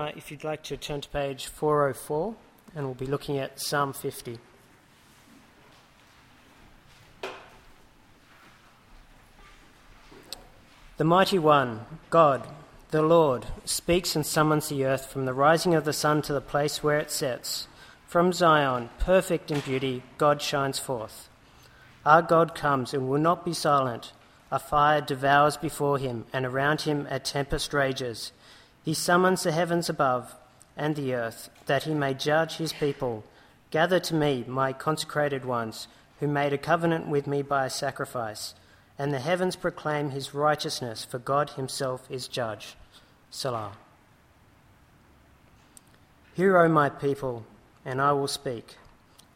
Uh, 0.00 0.12
if 0.14 0.30
you'd 0.30 0.44
like 0.44 0.62
to 0.62 0.76
turn 0.76 1.00
to 1.00 1.08
page 1.08 1.48
404, 1.48 2.36
and 2.76 2.86
we'll 2.86 2.94
be 2.94 3.04
looking 3.04 3.36
at 3.36 3.58
Psalm 3.58 3.92
50. 3.92 4.38
The 10.98 11.04
Mighty 11.04 11.40
One, 11.40 11.80
God, 12.10 12.46
the 12.92 13.02
Lord, 13.02 13.46
speaks 13.64 14.14
and 14.14 14.24
summons 14.24 14.68
the 14.68 14.84
earth 14.84 15.10
from 15.10 15.24
the 15.24 15.34
rising 15.34 15.74
of 15.74 15.84
the 15.84 15.92
sun 15.92 16.22
to 16.22 16.32
the 16.32 16.40
place 16.40 16.80
where 16.80 17.00
it 17.00 17.10
sets. 17.10 17.66
From 18.06 18.32
Zion, 18.32 18.90
perfect 19.00 19.50
in 19.50 19.58
beauty, 19.58 20.04
God 20.16 20.40
shines 20.40 20.78
forth. 20.78 21.28
Our 22.06 22.22
God 22.22 22.54
comes 22.54 22.94
and 22.94 23.08
will 23.08 23.18
not 23.18 23.44
be 23.44 23.52
silent. 23.52 24.12
A 24.52 24.60
fire 24.60 25.00
devours 25.00 25.56
before 25.56 25.98
him, 25.98 26.24
and 26.32 26.46
around 26.46 26.82
him 26.82 27.08
a 27.10 27.18
tempest 27.18 27.74
rages. 27.74 28.30
He 28.88 28.94
summons 28.94 29.42
the 29.42 29.52
heavens 29.52 29.90
above 29.90 30.34
and 30.74 30.96
the 30.96 31.12
earth, 31.12 31.50
that 31.66 31.82
he 31.82 31.92
may 31.92 32.14
judge 32.14 32.56
his 32.56 32.72
people. 32.72 33.22
Gather 33.70 34.00
to 34.00 34.14
me, 34.14 34.46
my 34.48 34.72
consecrated 34.72 35.44
ones, 35.44 35.88
who 36.20 36.26
made 36.26 36.54
a 36.54 36.56
covenant 36.56 37.06
with 37.06 37.26
me 37.26 37.42
by 37.42 37.66
a 37.66 37.68
sacrifice. 37.84 38.54
And 38.98 39.12
the 39.12 39.18
heavens 39.18 39.56
proclaim 39.56 40.08
his 40.08 40.32
righteousness, 40.32 41.04
for 41.04 41.18
God 41.18 41.50
himself 41.50 42.10
is 42.10 42.28
judge. 42.28 42.76
Selah. 43.30 43.72
Hear, 46.32 46.56
O 46.56 46.66
my 46.66 46.88
people, 46.88 47.44
and 47.84 48.00
I 48.00 48.12
will 48.12 48.26
speak. 48.26 48.76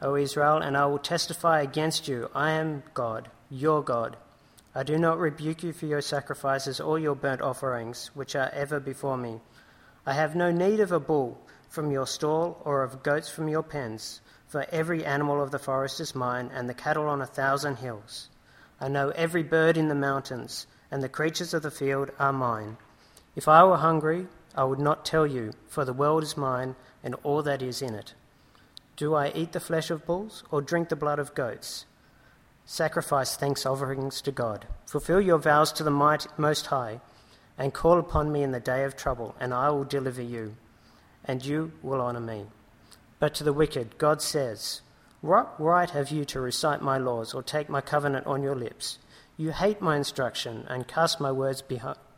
O 0.00 0.16
Israel, 0.16 0.62
and 0.62 0.78
I 0.78 0.86
will 0.86 0.98
testify 0.98 1.60
against 1.60 2.08
you. 2.08 2.30
I 2.34 2.52
am 2.52 2.84
God, 2.94 3.28
your 3.50 3.82
God. 3.82 4.16
I 4.74 4.82
do 4.84 4.96
not 4.96 5.18
rebuke 5.18 5.62
you 5.62 5.74
for 5.74 5.84
your 5.84 6.00
sacrifices 6.00 6.80
or 6.80 6.98
your 6.98 7.14
burnt 7.14 7.42
offerings, 7.42 8.10
which 8.14 8.34
are 8.34 8.48
ever 8.54 8.80
before 8.80 9.18
me. 9.18 9.40
I 10.06 10.14
have 10.14 10.34
no 10.34 10.50
need 10.50 10.80
of 10.80 10.92
a 10.92 10.98
bull 10.98 11.38
from 11.68 11.90
your 11.90 12.06
stall 12.06 12.60
or 12.64 12.82
of 12.82 13.02
goats 13.02 13.28
from 13.28 13.48
your 13.48 13.62
pens, 13.62 14.22
for 14.48 14.66
every 14.70 15.04
animal 15.04 15.42
of 15.42 15.50
the 15.50 15.58
forest 15.58 16.00
is 16.00 16.14
mine, 16.14 16.50
and 16.54 16.68
the 16.68 16.74
cattle 16.74 17.06
on 17.06 17.20
a 17.20 17.26
thousand 17.26 17.76
hills. 17.76 18.30
I 18.80 18.88
know 18.88 19.10
every 19.10 19.42
bird 19.42 19.76
in 19.76 19.88
the 19.88 19.94
mountains, 19.94 20.66
and 20.90 21.02
the 21.02 21.08
creatures 21.08 21.52
of 21.52 21.62
the 21.62 21.70
field 21.70 22.10
are 22.18 22.32
mine. 22.32 22.78
If 23.36 23.48
I 23.48 23.64
were 23.64 23.76
hungry, 23.76 24.26
I 24.54 24.64
would 24.64 24.78
not 24.78 25.04
tell 25.04 25.26
you, 25.26 25.52
for 25.68 25.84
the 25.84 25.92
world 25.92 26.22
is 26.22 26.36
mine, 26.36 26.76
and 27.02 27.14
all 27.22 27.42
that 27.42 27.60
is 27.60 27.82
in 27.82 27.94
it. 27.94 28.14
Do 28.96 29.14
I 29.14 29.32
eat 29.34 29.52
the 29.52 29.60
flesh 29.60 29.90
of 29.90 30.06
bulls, 30.06 30.44
or 30.50 30.62
drink 30.62 30.88
the 30.88 30.96
blood 30.96 31.18
of 31.18 31.34
goats? 31.34 31.84
Sacrifice 32.64 33.36
thanks 33.36 33.66
offerings 33.66 34.20
to 34.22 34.32
God. 34.32 34.66
Fulfill 34.86 35.20
your 35.20 35.38
vows 35.38 35.72
to 35.72 35.82
the 35.82 35.90
might, 35.90 36.26
Most 36.38 36.66
High, 36.66 37.00
and 37.58 37.74
call 37.74 37.98
upon 37.98 38.32
me 38.32 38.42
in 38.42 38.52
the 38.52 38.60
day 38.60 38.84
of 38.84 38.96
trouble, 38.96 39.34
and 39.40 39.52
I 39.52 39.70
will 39.70 39.84
deliver 39.84 40.22
you, 40.22 40.56
and 41.24 41.44
you 41.44 41.72
will 41.82 42.00
honour 42.00 42.20
me. 42.20 42.46
But 43.18 43.34
to 43.34 43.44
the 43.44 43.52
wicked, 43.52 43.98
God 43.98 44.22
says, 44.22 44.80
What 45.20 45.54
right 45.60 45.90
have 45.90 46.10
you 46.10 46.24
to 46.26 46.40
recite 46.40 46.82
my 46.82 46.98
laws 46.98 47.34
or 47.34 47.42
take 47.42 47.68
my 47.68 47.80
covenant 47.80 48.26
on 48.26 48.42
your 48.42 48.56
lips? 48.56 48.98
You 49.36 49.50
hate 49.50 49.80
my 49.80 49.96
instruction 49.96 50.66
and 50.68 50.88
cast 50.88 51.20
my 51.20 51.32
words 51.32 51.62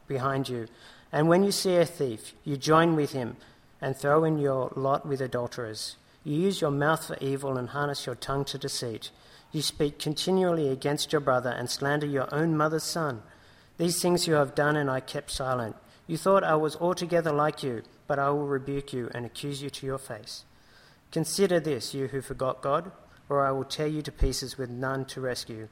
behind 0.06 0.48
you. 0.48 0.66
And 1.12 1.28
when 1.28 1.44
you 1.44 1.52
see 1.52 1.76
a 1.76 1.86
thief, 1.86 2.34
you 2.44 2.56
join 2.56 2.96
with 2.96 3.12
him 3.12 3.36
and 3.80 3.96
throw 3.96 4.24
in 4.24 4.38
your 4.38 4.72
lot 4.76 5.06
with 5.06 5.20
adulterers. 5.20 5.96
You 6.24 6.36
use 6.36 6.60
your 6.60 6.70
mouth 6.70 7.06
for 7.06 7.16
evil 7.20 7.56
and 7.56 7.68
harness 7.68 8.06
your 8.06 8.14
tongue 8.14 8.44
to 8.46 8.58
deceit. 8.58 9.10
You 9.54 9.62
speak 9.62 10.00
continually 10.00 10.68
against 10.68 11.12
your 11.12 11.20
brother 11.20 11.50
and 11.50 11.70
slander 11.70 12.06
your 12.06 12.26
own 12.34 12.56
mother's 12.56 12.82
son. 12.82 13.22
These 13.78 14.02
things 14.02 14.26
you 14.26 14.34
have 14.34 14.56
done, 14.56 14.74
and 14.74 14.90
I 14.90 14.98
kept 14.98 15.30
silent. 15.30 15.76
You 16.08 16.16
thought 16.16 16.42
I 16.42 16.56
was 16.56 16.74
altogether 16.74 17.30
like 17.30 17.62
you, 17.62 17.84
but 18.08 18.18
I 18.18 18.30
will 18.30 18.48
rebuke 18.48 18.92
you 18.92 19.10
and 19.14 19.24
accuse 19.24 19.62
you 19.62 19.70
to 19.70 19.86
your 19.86 19.98
face. 19.98 20.44
Consider 21.12 21.60
this, 21.60 21.94
you 21.94 22.08
who 22.08 22.20
forgot 22.20 22.62
God, 22.62 22.90
or 23.28 23.46
I 23.46 23.52
will 23.52 23.62
tear 23.62 23.86
you 23.86 24.02
to 24.02 24.10
pieces 24.10 24.58
with 24.58 24.70
none 24.70 25.04
to 25.04 25.20
rescue. 25.20 25.68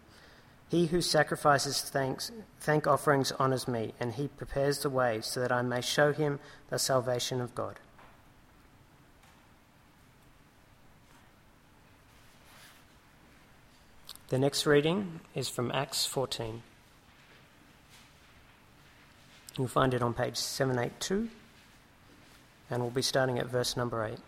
He 0.69 0.87
who 0.87 1.01
sacrifices 1.01 1.83
thanks, 1.83 2.31
thank 2.61 2.87
offerings 2.87 3.33
honors 3.33 3.67
me, 3.67 3.95
and 3.99 4.13
he 4.13 4.29
prepares 4.29 4.79
the 4.79 4.91
way 4.91 5.23
so 5.23 5.41
that 5.41 5.51
I 5.51 5.63
may 5.63 5.81
show 5.81 6.13
him 6.13 6.39
the 6.71 6.79
salvation 6.79 7.41
of 7.41 7.57
God. 7.57 7.81
The 14.33 14.39
next 14.39 14.65
reading 14.65 15.21
is 15.35 15.51
from 15.51 15.71
Acts 15.73 16.07
14. 16.07 16.63
You'll 19.59 19.69
find 19.69 19.93
it 19.93 20.01
on 20.01 20.15
page 20.15 20.39
782, 20.39 21.29
and 22.71 22.83
we'll 22.83 22.91
be 22.91 23.03
starting 23.03 23.39
at 23.39 23.49
verse 23.49 23.77
number 23.77 24.03
8. 24.03 24.19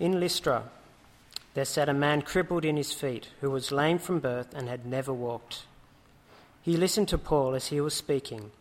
In 0.00 0.18
Lystra, 0.18 0.70
there 1.52 1.66
sat 1.66 1.90
a 1.90 1.92
man 1.92 2.22
crippled 2.22 2.64
in 2.64 2.78
his 2.78 2.94
feet, 2.94 3.28
who 3.42 3.50
was 3.50 3.70
lame 3.70 3.98
from 3.98 4.20
birth 4.20 4.54
and 4.54 4.70
had 4.70 4.86
never 4.86 5.12
walked. 5.12 5.66
He 6.62 6.78
listened 6.78 7.08
to 7.08 7.18
Paul 7.18 7.54
as 7.54 7.66
he 7.66 7.78
was 7.82 7.92
speaking. 7.92 8.52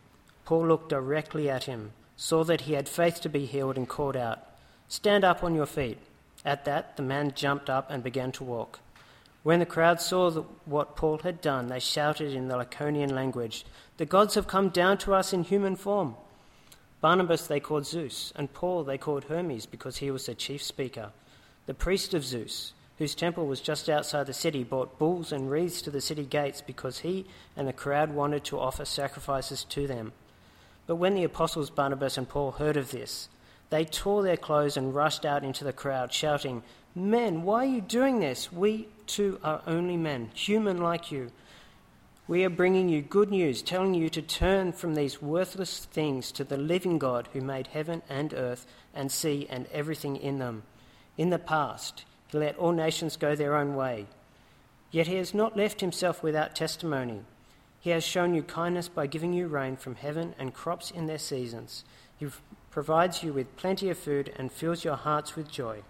Paul 0.43 0.67
looked 0.67 0.89
directly 0.89 1.49
at 1.49 1.63
him, 1.63 1.93
saw 2.17 2.43
that 2.43 2.63
he 2.67 2.73
had 2.73 2.89
faith 2.89 3.21
to 3.21 3.29
be 3.29 3.45
healed, 3.45 3.77
and 3.77 3.87
called 3.87 4.17
out, 4.17 4.39
Stand 4.89 5.23
up 5.23 5.41
on 5.41 5.55
your 5.55 5.65
feet. 5.65 5.99
At 6.45 6.65
that, 6.65 6.97
the 6.97 7.03
man 7.03 7.33
jumped 7.35 7.69
up 7.69 7.89
and 7.89 8.03
began 8.03 8.31
to 8.33 8.43
walk. 8.43 8.79
When 9.43 9.59
the 9.59 9.65
crowd 9.65 10.01
saw 10.01 10.29
what 10.65 10.95
Paul 10.95 11.19
had 11.19 11.41
done, 11.41 11.67
they 11.67 11.79
shouted 11.79 12.33
in 12.33 12.47
the 12.47 12.55
Lycaonian 12.55 13.11
language, 13.11 13.65
The 13.97 14.05
gods 14.05 14.35
have 14.35 14.47
come 14.47 14.69
down 14.69 14.97
to 14.99 15.13
us 15.13 15.31
in 15.33 15.43
human 15.43 15.75
form. 15.75 16.15
Barnabas 16.99 17.47
they 17.47 17.59
called 17.59 17.85
Zeus, 17.85 18.33
and 18.35 18.51
Paul 18.53 18.83
they 18.83 18.97
called 18.97 19.25
Hermes 19.25 19.65
because 19.65 19.97
he 19.97 20.11
was 20.11 20.25
the 20.25 20.35
chief 20.35 20.63
speaker. 20.63 21.11
The 21.65 21.73
priest 21.73 22.13
of 22.13 22.25
Zeus, 22.25 22.73
whose 22.97 23.13
temple 23.13 23.45
was 23.45 23.61
just 23.61 23.89
outside 23.89 24.25
the 24.25 24.33
city, 24.33 24.63
brought 24.63 24.97
bulls 24.97 25.31
and 25.31 25.51
wreaths 25.51 25.81
to 25.83 25.91
the 25.91 26.01
city 26.01 26.25
gates 26.25 26.61
because 26.61 26.99
he 26.99 27.25
and 27.55 27.67
the 27.67 27.73
crowd 27.73 28.11
wanted 28.11 28.43
to 28.45 28.59
offer 28.59 28.83
sacrifices 28.83 29.63
to 29.65 29.85
them. 29.85 30.11
But 30.87 30.95
when 30.95 31.13
the 31.13 31.23
apostles 31.23 31.69
Barnabas 31.69 32.17
and 32.17 32.27
Paul 32.27 32.53
heard 32.53 32.77
of 32.77 32.91
this, 32.91 33.29
they 33.69 33.85
tore 33.85 34.23
their 34.23 34.37
clothes 34.37 34.77
and 34.77 34.95
rushed 34.95 35.25
out 35.25 35.43
into 35.43 35.63
the 35.63 35.73
crowd, 35.73 36.13
shouting, 36.13 36.63
Men, 36.95 37.43
why 37.43 37.63
are 37.63 37.69
you 37.69 37.81
doing 37.81 38.19
this? 38.19 38.51
We 38.51 38.87
too 39.05 39.39
are 39.43 39.61
only 39.67 39.97
men, 39.97 40.31
human 40.33 40.77
like 40.77 41.11
you. 41.11 41.31
We 42.27 42.43
are 42.43 42.49
bringing 42.49 42.89
you 42.89 43.01
good 43.01 43.29
news, 43.29 43.61
telling 43.61 43.93
you 43.93 44.09
to 44.09 44.21
turn 44.21 44.73
from 44.73 44.95
these 44.95 45.21
worthless 45.21 45.85
things 45.85 46.31
to 46.33 46.43
the 46.43 46.57
living 46.57 46.97
God 46.97 47.29
who 47.31 47.39
made 47.39 47.67
heaven 47.67 48.01
and 48.09 48.33
earth 48.33 48.65
and 48.93 49.11
sea 49.11 49.47
and 49.49 49.67
everything 49.71 50.17
in 50.17 50.39
them. 50.39 50.63
In 51.17 51.29
the 51.29 51.39
past, 51.39 52.03
he 52.27 52.37
let 52.37 52.57
all 52.57 52.73
nations 52.73 53.15
go 53.15 53.35
their 53.35 53.55
own 53.55 53.75
way. 53.75 54.07
Yet 54.91 55.07
he 55.07 55.15
has 55.15 55.33
not 55.33 55.55
left 55.55 55.81
himself 55.81 56.21
without 56.21 56.55
testimony. 56.55 57.21
He 57.79 57.91
has 57.91 58.03
shown 58.03 58.33
you 58.33 58.43
kindness 58.43 58.89
by 58.89 59.07
giving 59.07 59.33
you 59.33 59.47
rain 59.47 59.77
from 59.77 59.95
heaven 59.95 60.35
and 60.37 60.53
crops 60.53 60.91
in 60.91 61.05
their 61.05 61.17
seasons. 61.17 61.85
He 62.17 62.27
provides 62.77 63.23
you 63.23 63.33
with 63.33 63.57
plenty 63.57 63.89
of 63.89 63.97
food, 63.97 64.31
and 64.37 64.51
fills 64.51 64.85
your 64.85 64.95
hearts 64.95 65.35
with 65.35 65.49
joy. 65.49 65.81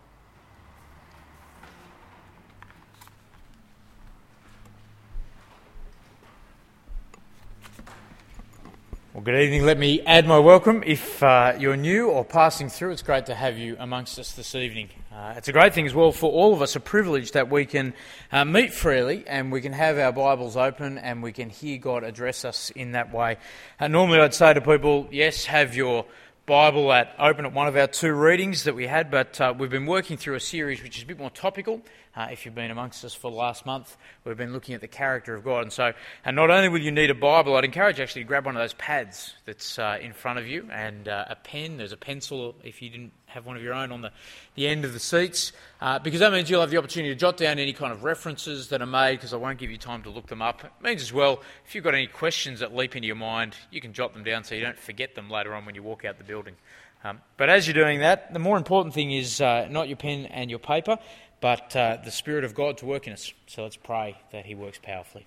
Well, 9.13 9.21
good 9.21 9.35
evening. 9.35 9.65
Let 9.65 9.77
me 9.77 9.99
add 10.05 10.25
my 10.29 10.39
welcome. 10.39 10.81
If 10.85 11.21
uh, 11.21 11.55
you're 11.59 11.75
new 11.75 12.07
or 12.07 12.23
passing 12.23 12.69
through, 12.69 12.91
it's 12.91 13.01
great 13.01 13.25
to 13.25 13.35
have 13.35 13.57
you 13.57 13.75
amongst 13.79 14.17
us 14.17 14.31
this 14.31 14.55
evening. 14.55 14.87
Uh, 15.11 15.33
it's 15.35 15.47
a 15.49 15.51
great 15.51 15.73
thing 15.73 15.87
as 15.87 15.93
well 15.93 16.11
for 16.13 16.31
all 16.31 16.53
of 16.53 16.61
us, 16.61 16.75
a 16.75 16.79
privilege 16.79 17.31
that 17.31 17.49
we 17.49 17.65
can 17.65 17.95
uh, 18.31 18.45
meet 18.45 18.71
freely 18.71 19.25
and 19.27 19.51
we 19.51 19.59
can 19.59 19.73
have 19.73 19.97
our 19.97 20.13
Bibles 20.13 20.55
open 20.55 20.99
and 20.99 21.23
we 21.23 21.33
can 21.33 21.49
hear 21.49 21.79
God 21.79 22.03
address 22.03 22.45
us 22.45 22.69
in 22.69 22.91
that 22.91 23.11
way. 23.11 23.37
Uh, 23.79 23.87
normally, 23.87 24.19
I'd 24.19 24.35
say 24.35 24.53
to 24.53 24.61
people, 24.61 25.07
yes, 25.12 25.45
have 25.45 25.75
your 25.75 26.06
Bible 26.47 26.94
at 26.94 27.13
open 27.19 27.45
at 27.45 27.51
one 27.51 27.67
of 27.67 27.75
our 27.75 27.88
two 27.88 28.13
readings 28.13 28.63
that 28.63 28.73
we 28.73 28.88
had, 28.88 29.11
but 29.11 29.41
uh, 29.41 29.53
we've 29.57 29.69
been 29.69 29.85
working 29.85 30.15
through 30.15 30.35
a 30.35 30.39
series 30.39 30.81
which 30.81 30.95
is 30.95 31.03
a 31.03 31.05
bit 31.05 31.19
more 31.19 31.29
topical. 31.29 31.81
Uh, 32.17 32.29
if 32.31 32.45
you've 32.45 32.55
been 32.55 32.71
amongst 32.71 33.05
us 33.05 33.13
for 33.13 33.29
the 33.29 33.37
last 33.37 33.63
month, 33.63 33.95
we've 34.25 34.37
been 34.37 34.51
looking 34.51 34.73
at 34.73 34.81
the 34.81 34.87
character 34.87 35.35
of 35.35 35.43
God. 35.43 35.61
And 35.61 35.71
so, 35.71 35.93
and 36.25 36.35
not 36.35 36.49
only 36.49 36.67
will 36.67 36.81
you 36.81 36.89
need 36.89 37.11
a 37.11 37.15
Bible, 37.15 37.55
I'd 37.55 37.63
encourage 37.63 37.99
you 37.99 38.03
actually 38.03 38.23
to 38.23 38.27
grab 38.27 38.47
one 38.47 38.55
of 38.55 38.59
those 38.59 38.73
pads 38.73 39.35
that's 39.45 39.77
uh, 39.77 39.99
in 40.01 40.13
front 40.13 40.39
of 40.39 40.47
you 40.47 40.67
and 40.71 41.07
uh, 41.07 41.25
a 41.29 41.35
pen. 41.35 41.77
There's 41.77 41.91
a 41.91 41.97
pencil 41.97 42.55
if 42.63 42.81
you 42.81 42.89
didn't 42.89 43.11
have 43.27 43.45
one 43.45 43.55
of 43.55 43.61
your 43.61 43.75
own 43.75 43.91
on 43.91 44.01
the, 44.01 44.11
the 44.55 44.67
end 44.67 44.83
of 44.83 44.93
the 44.93 44.99
seats, 44.99 45.51
uh, 45.79 45.99
because 45.99 46.21
that 46.21 46.31
means 46.31 46.49
you'll 46.49 46.61
have 46.61 46.71
the 46.71 46.77
opportunity 46.77 47.13
to 47.13 47.19
jot 47.19 47.37
down 47.37 47.59
any 47.59 47.73
kind 47.73 47.93
of 47.93 48.03
references 48.03 48.69
that 48.69 48.81
are 48.81 48.87
made, 48.87 49.17
because 49.17 49.31
I 49.31 49.37
won't 49.37 49.59
give 49.59 49.69
you 49.69 49.77
time 49.77 50.01
to 50.03 50.09
look 50.09 50.25
them 50.25 50.41
up. 50.41 50.63
It 50.63 50.71
means 50.81 51.03
as 51.03 51.13
well, 51.13 51.43
if 51.67 51.75
you've 51.75 51.83
got 51.83 51.93
any 51.93 52.07
questions 52.07 52.61
that 52.61 52.75
leap 52.75 52.95
into 52.95 53.05
your 53.05 53.15
mind, 53.15 53.55
you 53.69 53.79
can 53.79 53.93
jot 53.93 54.13
them 54.15 54.23
down 54.23 54.43
so 54.43 54.55
you 54.55 54.61
don't 54.61 54.79
forget 54.79 55.13
them 55.13 55.29
later 55.29 55.53
on 55.53 55.67
when 55.67 55.75
you 55.75 55.83
walk 55.83 56.03
out 56.03 56.17
the 56.17 56.23
building. 56.23 56.55
Um, 57.03 57.21
but 57.37 57.47
as 57.47 57.67
you're 57.67 57.75
doing 57.75 57.99
that, 57.99 58.33
the 58.33 58.39
more 58.39 58.57
important 58.57 58.95
thing 58.95 59.11
is 59.11 59.39
uh, 59.39 59.67
not 59.69 59.87
your 59.87 59.97
pen 59.97 60.25
and 60.25 60.49
your 60.49 60.59
paper, 60.59 60.97
but 61.39 61.75
uh, 61.75 61.98
the 62.04 62.12
Spirit 62.12 62.44
of 62.44 62.56
God 62.56 62.78
to 62.80 62.86
work 62.86 63.07
in 63.07 63.13
us. 63.13 63.34
So 63.48 63.63
let's 63.63 63.78
pray 63.78 64.18
that 64.31 64.45
He 64.45 64.56
works 64.56 64.80
powerfully. 64.81 65.25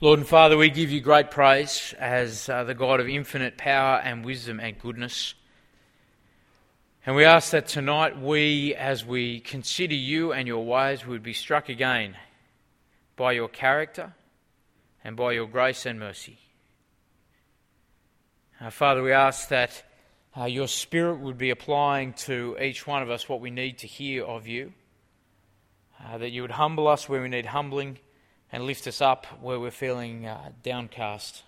Lord 0.00 0.18
and 0.18 0.28
Father, 0.28 0.58
we 0.58 0.68
give 0.68 0.90
you 0.90 1.00
great 1.00 1.30
praise 1.30 1.94
as 1.98 2.48
uh, 2.48 2.64
the 2.64 2.74
God 2.74 3.00
of 3.00 3.08
infinite 3.08 3.56
power 3.56 3.98
and 3.98 4.24
wisdom 4.24 4.60
and 4.60 4.78
goodness. 4.78 5.34
And 7.06 7.16
we 7.16 7.24
ask 7.24 7.52
that 7.52 7.68
tonight 7.68 8.20
we, 8.20 8.74
as 8.74 9.06
we 9.06 9.40
consider 9.40 9.94
you 9.94 10.32
and 10.32 10.46
your 10.46 10.64
ways, 10.66 11.06
we 11.06 11.12
would 11.12 11.22
be 11.22 11.32
struck 11.32 11.68
again 11.68 12.16
by 13.16 13.32
your 13.32 13.48
character 13.48 14.12
and 15.02 15.16
by 15.16 15.32
your 15.32 15.46
grace 15.46 15.86
and 15.86 15.98
mercy. 15.98 16.38
Uh, 18.60 18.70
Father, 18.70 19.02
we 19.02 19.12
ask 19.12 19.48
that 19.48 19.82
uh, 20.38 20.44
your 20.44 20.68
Spirit 20.68 21.20
would 21.20 21.38
be 21.38 21.50
applying 21.50 22.12
to 22.12 22.56
each 22.60 22.86
one 22.86 23.02
of 23.02 23.10
us 23.10 23.28
what 23.28 23.40
we 23.40 23.50
need 23.50 23.78
to 23.78 23.86
hear 23.86 24.24
of 24.24 24.46
you, 24.46 24.72
uh, 26.04 26.18
that 26.18 26.30
you 26.30 26.42
would 26.42 26.50
humble 26.50 26.88
us 26.88 27.08
where 27.08 27.22
we 27.22 27.28
need 27.28 27.46
humbling 27.46 27.98
and 28.52 28.64
lift 28.64 28.86
us 28.86 29.00
up 29.00 29.26
where 29.40 29.58
we're 29.58 29.70
feeling 29.70 30.26
uh, 30.26 30.50
downcast. 30.62 31.42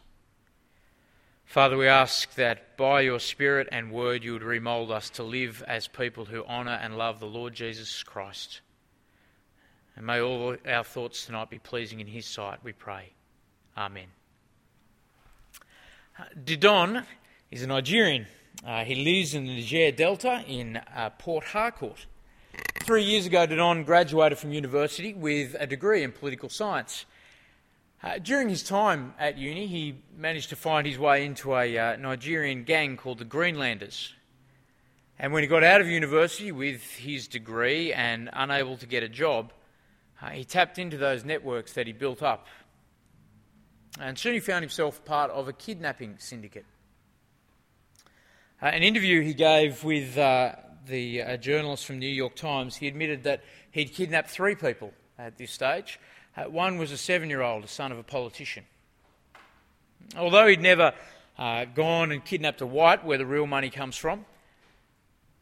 Father, 1.45 1.77
we 1.77 1.87
ask 1.87 2.35
that 2.35 2.77
by 2.77 3.01
your 3.01 3.19
Spirit 3.19 3.69
and 3.73 3.91
word 3.91 4.25
you 4.25 4.33
would 4.33 4.43
remold 4.43 4.91
us 4.91 5.11
to 5.11 5.23
live 5.23 5.63
as 5.67 5.89
people 5.89 6.25
who 6.25 6.45
honour 6.45 6.79
and 6.83 6.97
love 6.97 7.21
the 7.21 7.27
Lord 7.27 7.55
Jesus 7.55 8.03
Christ. 8.03 8.61
And 9.97 10.07
may 10.07 10.21
all 10.21 10.57
our 10.67 10.85
thoughts 10.85 11.27
tonight 11.27 11.51
be 11.51 11.59
pleasing 11.59 12.01
in 12.01 12.07
his 12.07 12.27
sight, 12.27 12.59
we 12.63 12.73
pray. 12.73 13.13
Amen. 13.77 14.09
Uh, 16.19 16.25
Didon 16.45 17.05
is 17.51 17.63
a 17.63 17.67
Nigerian. 17.67 18.27
Uh, 18.67 18.85
he 18.85 18.97
lives 18.97 19.35
in 19.35 19.47
the 19.47 19.55
Niger 19.55 19.93
Delta 19.93 20.43
in 20.47 20.77
uh, 20.77 21.11
Port 21.11 21.45
Harcourt. 21.45 22.07
Three 22.83 23.05
years 23.05 23.25
ago, 23.27 23.47
Didon 23.47 23.85
graduated 23.85 24.39
from 24.39 24.53
university 24.53 25.15
with 25.15 25.55
a 25.61 25.67
degree 25.67 26.03
in 26.03 26.11
political 26.11 26.49
science. 26.49 27.07
Uh, 28.03 28.19
during 28.19 28.49
his 28.49 28.63
time 28.63 29.15
at 29.19 29.39
uni, 29.39 29.67
he 29.67 29.97
managed 30.17 30.49
to 30.51 30.57
find 30.57 30.87
his 30.87 30.99
way 30.99 31.25
into 31.25 31.55
a 31.55 31.79
uh, 31.79 31.97
Nigerian 31.97 32.65
gang 32.65 32.97
called 32.97 33.19
the 33.19 33.25
Greenlanders. 33.25 34.15
And 35.19 35.33
when 35.33 35.43
he 35.43 35.49
got 35.49 35.63
out 35.63 35.81
of 35.81 35.87
university 35.87 36.51
with 36.51 36.83
his 36.97 37.29
degree 37.29 37.93
and 37.93 38.31
unable 38.33 38.77
to 38.77 38.87
get 38.87 39.03
a 39.03 39.09
job, 39.09 39.53
uh, 40.21 40.31
he 40.31 40.45
tapped 40.45 40.79
into 40.79 40.97
those 40.97 41.25
networks 41.25 41.73
that 41.75 41.87
he 41.87 41.93
built 41.93 42.23
up. 42.23 42.47
And 44.01 44.19
soon 44.19 44.35
he 44.35 44.41
found 44.41 44.63
himself 44.63 45.05
part 45.05 45.31
of 45.31 45.49
a 45.49 45.53
kidnapping 45.53 46.17
syndicate. 46.19 46.67
Uh, 48.61 48.67
an 48.67 48.83
interview 48.83 49.23
he 49.23 49.35
gave 49.35 49.85
with 49.85 50.19
uh, 50.19 50.53
the 50.89 51.23
uh, 51.23 51.37
journalist 51.37 51.87
from 51.87 52.01
New 52.01 52.09
York 52.09 52.35
Times, 52.35 52.75
he 52.75 52.89
admitted 52.89 53.23
that 53.23 53.45
he'd 53.71 53.95
kidnapped 53.95 54.29
three 54.29 54.57
people 54.57 54.93
at 55.17 55.39
this 55.39 55.53
stage. 55.53 56.01
Uh, 56.37 56.45
one 56.45 56.77
was 56.77 56.91
a 56.91 56.97
seven 56.97 57.31
year 57.31 57.41
old, 57.41 57.63
a 57.63 57.69
son 57.69 57.93
of 57.93 57.99
a 57.99 58.03
politician. 58.03 58.65
Although 60.17 60.49
he'd 60.49 60.61
never 60.61 60.93
uh, 61.39 61.67
gone 61.67 62.11
and 62.11 62.25
kidnapped 62.25 62.61
a 62.61 62.67
white, 62.67 63.05
where 63.05 63.17
the 63.17 63.27
real 63.27 63.47
money 63.47 63.71
comes 63.71 63.97
from, 63.97 64.25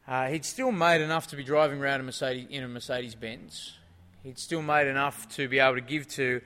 uh, 0.07 0.27
he'd 0.27 0.45
still 0.45 0.71
made 0.71 1.01
enough 1.01 1.25
to 1.27 1.35
be 1.35 1.43
driving 1.43 1.81
around 1.81 2.01
a 2.01 2.03
Mercedes, 2.03 2.45
in 2.51 2.63
a 2.63 2.67
Mercedes 2.67 3.15
Benz. 3.15 3.73
He'd 4.21 4.37
still 4.37 4.61
made 4.61 4.85
enough 4.85 5.27
to 5.29 5.47
be 5.47 5.57
able 5.57 5.75
to 5.75 5.81
give 5.81 6.07
to 6.09 6.39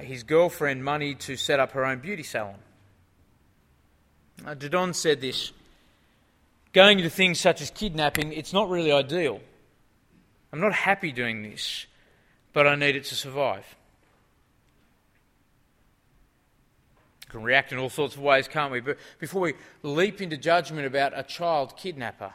his 0.00 0.24
girlfriend 0.24 0.84
money 0.84 1.14
to 1.14 1.36
set 1.36 1.60
up 1.60 1.70
her 1.72 1.84
own 1.84 2.00
beauty 2.00 2.24
salon. 2.24 2.56
Uh, 4.44 4.92
said 4.92 5.20
this 5.20 5.52
going 6.72 6.98
into 6.98 7.10
things 7.10 7.40
such 7.40 7.60
as 7.60 7.70
kidnapping, 7.70 8.32
it's 8.32 8.52
not 8.52 8.68
really 8.68 8.92
ideal. 8.92 9.40
I'm 10.52 10.60
not 10.60 10.72
happy 10.72 11.12
doing 11.12 11.42
this, 11.42 11.86
but 12.52 12.66
I 12.66 12.74
need 12.74 12.96
it 12.96 13.04
to 13.04 13.14
survive. 13.14 13.76
We 17.26 17.32
can 17.32 17.42
react 17.42 17.72
in 17.72 17.78
all 17.78 17.90
sorts 17.90 18.14
of 18.14 18.22
ways, 18.22 18.48
can't 18.48 18.72
we? 18.72 18.80
But 18.80 18.96
before 19.18 19.42
we 19.42 19.54
leap 19.82 20.22
into 20.22 20.36
judgment 20.36 20.86
about 20.86 21.12
a 21.14 21.22
child 21.22 21.76
kidnapper, 21.76 22.32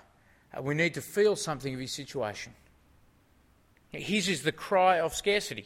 uh, 0.56 0.62
we 0.62 0.76
need 0.76 0.94
to 0.94 1.02
feel 1.02 1.36
something 1.36 1.74
of 1.74 1.80
his 1.80 1.92
situation. 1.92 2.54
His 3.90 4.28
is 4.28 4.44
the 4.44 4.52
cry 4.52 5.00
of 5.00 5.16
scarcity. 5.16 5.66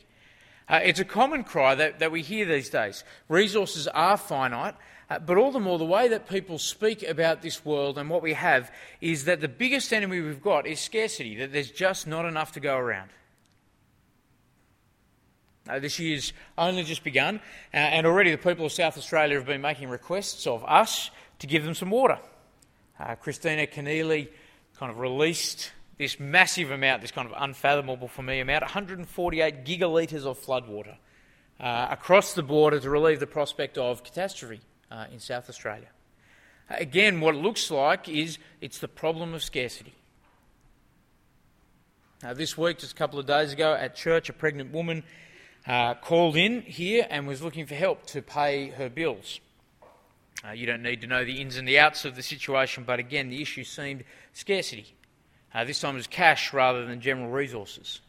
Uh, 0.69 0.81
it's 0.83 0.99
a 0.99 1.05
common 1.05 1.43
cry 1.43 1.75
that, 1.75 1.99
that 1.99 2.11
we 2.11 2.21
hear 2.21 2.45
these 2.45 2.69
days. 2.69 3.03
Resources 3.29 3.87
are 3.87 4.17
finite, 4.17 4.75
uh, 5.09 5.19
but 5.19 5.37
all 5.37 5.51
the 5.51 5.59
more 5.59 5.77
the 5.77 5.85
way 5.85 6.09
that 6.09 6.27
people 6.27 6.59
speak 6.59 7.01
about 7.01 7.41
this 7.41 7.63
world 7.63 7.97
and 7.97 8.09
what 8.09 8.21
we 8.21 8.33
have 8.33 8.71
is 8.99 9.25
that 9.25 9.39
the 9.39 9.47
biggest 9.47 9.93
enemy 9.93 10.19
we've 10.19 10.41
got 10.41 10.67
is 10.67 10.79
scarcity, 10.79 11.35
that 11.37 11.53
there's 11.53 11.71
just 11.71 12.07
not 12.07 12.25
enough 12.25 12.51
to 12.51 12.59
go 12.59 12.75
around. 12.75 13.09
Uh, 15.69 15.79
this 15.79 15.99
year's 15.99 16.33
only 16.57 16.83
just 16.83 17.03
begun, 17.03 17.37
uh, 17.73 17.77
and 17.77 18.05
already 18.05 18.31
the 18.31 18.37
people 18.37 18.65
of 18.65 18.71
South 18.71 18.97
Australia 18.97 19.37
have 19.37 19.45
been 19.45 19.61
making 19.61 19.89
requests 19.89 20.47
of 20.47 20.63
us 20.65 21.09
to 21.39 21.47
give 21.47 21.63
them 21.63 21.73
some 21.73 21.89
water. 21.89 22.19
Uh, 22.99 23.15
Kristina 23.15 23.71
Keneally 23.71 24.29
kind 24.77 24.91
of 24.91 24.99
released 24.99 25.71
this 25.97 26.19
massive 26.19 26.71
amount, 26.71 27.01
this 27.01 27.11
kind 27.11 27.29
of 27.29 27.33
unfathomable 27.37 28.07
for 28.07 28.23
me 28.23 28.39
amount 28.39 28.63
148 28.63 29.65
gigalitres 29.65 30.25
of 30.25 30.39
floodwater 30.39 30.95
uh, 31.59 31.87
across 31.89 32.33
the 32.33 32.43
border 32.43 32.79
to 32.79 32.89
relieve 32.89 33.19
the 33.19 33.27
prospect 33.27 33.77
of 33.77 34.03
catastrophe 34.03 34.61
uh, 34.91 35.05
in 35.11 35.19
South 35.19 35.49
Australia. 35.49 35.87
Again, 36.69 37.21
what 37.21 37.35
it 37.35 37.37
looks 37.37 37.71
like 37.71 38.09
is 38.09 38.37
it's 38.61 38.79
the 38.79 38.87
problem 38.87 39.33
of 39.33 39.43
scarcity. 39.43 39.93
Now, 42.23 42.33
this 42.33 42.57
week, 42.57 42.79
just 42.79 42.93
a 42.93 42.95
couple 42.95 43.19
of 43.19 43.25
days 43.25 43.53
ago 43.53 43.73
at 43.73 43.95
church, 43.95 44.27
a 44.29 44.33
pregnant 44.33 44.73
woman 44.73 45.03
uh, 45.67 45.93
called 45.95 46.35
in 46.35 46.61
here 46.61 47.05
and 47.09 47.27
was 47.27 47.41
looking 47.41 47.65
for 47.65 47.75
help 47.75 48.05
to 48.07 48.21
pay 48.21 48.69
her 48.69 48.89
bills. 48.89 49.39
Uh, 50.45 50.51
you 50.51 50.65
don't 50.65 50.81
need 50.81 51.01
to 51.01 51.07
know 51.07 51.23
the 51.23 51.41
ins 51.41 51.57
and 51.57 51.67
the 51.67 51.79
outs 51.79 52.05
of 52.05 52.15
the 52.15 52.23
situation, 52.23 52.83
but 52.85 52.99
again, 52.99 53.29
the 53.29 53.41
issue 53.41 53.63
seemed 53.63 54.03
scarcity. 54.33 54.95
Uh, 55.53 55.63
this 55.63 55.79
time 55.79 55.95
it 55.95 55.97
was 55.97 56.07
cash 56.07 56.53
rather 56.53 56.85
than 56.85 57.01
general 57.01 57.29
resources. 57.29 58.01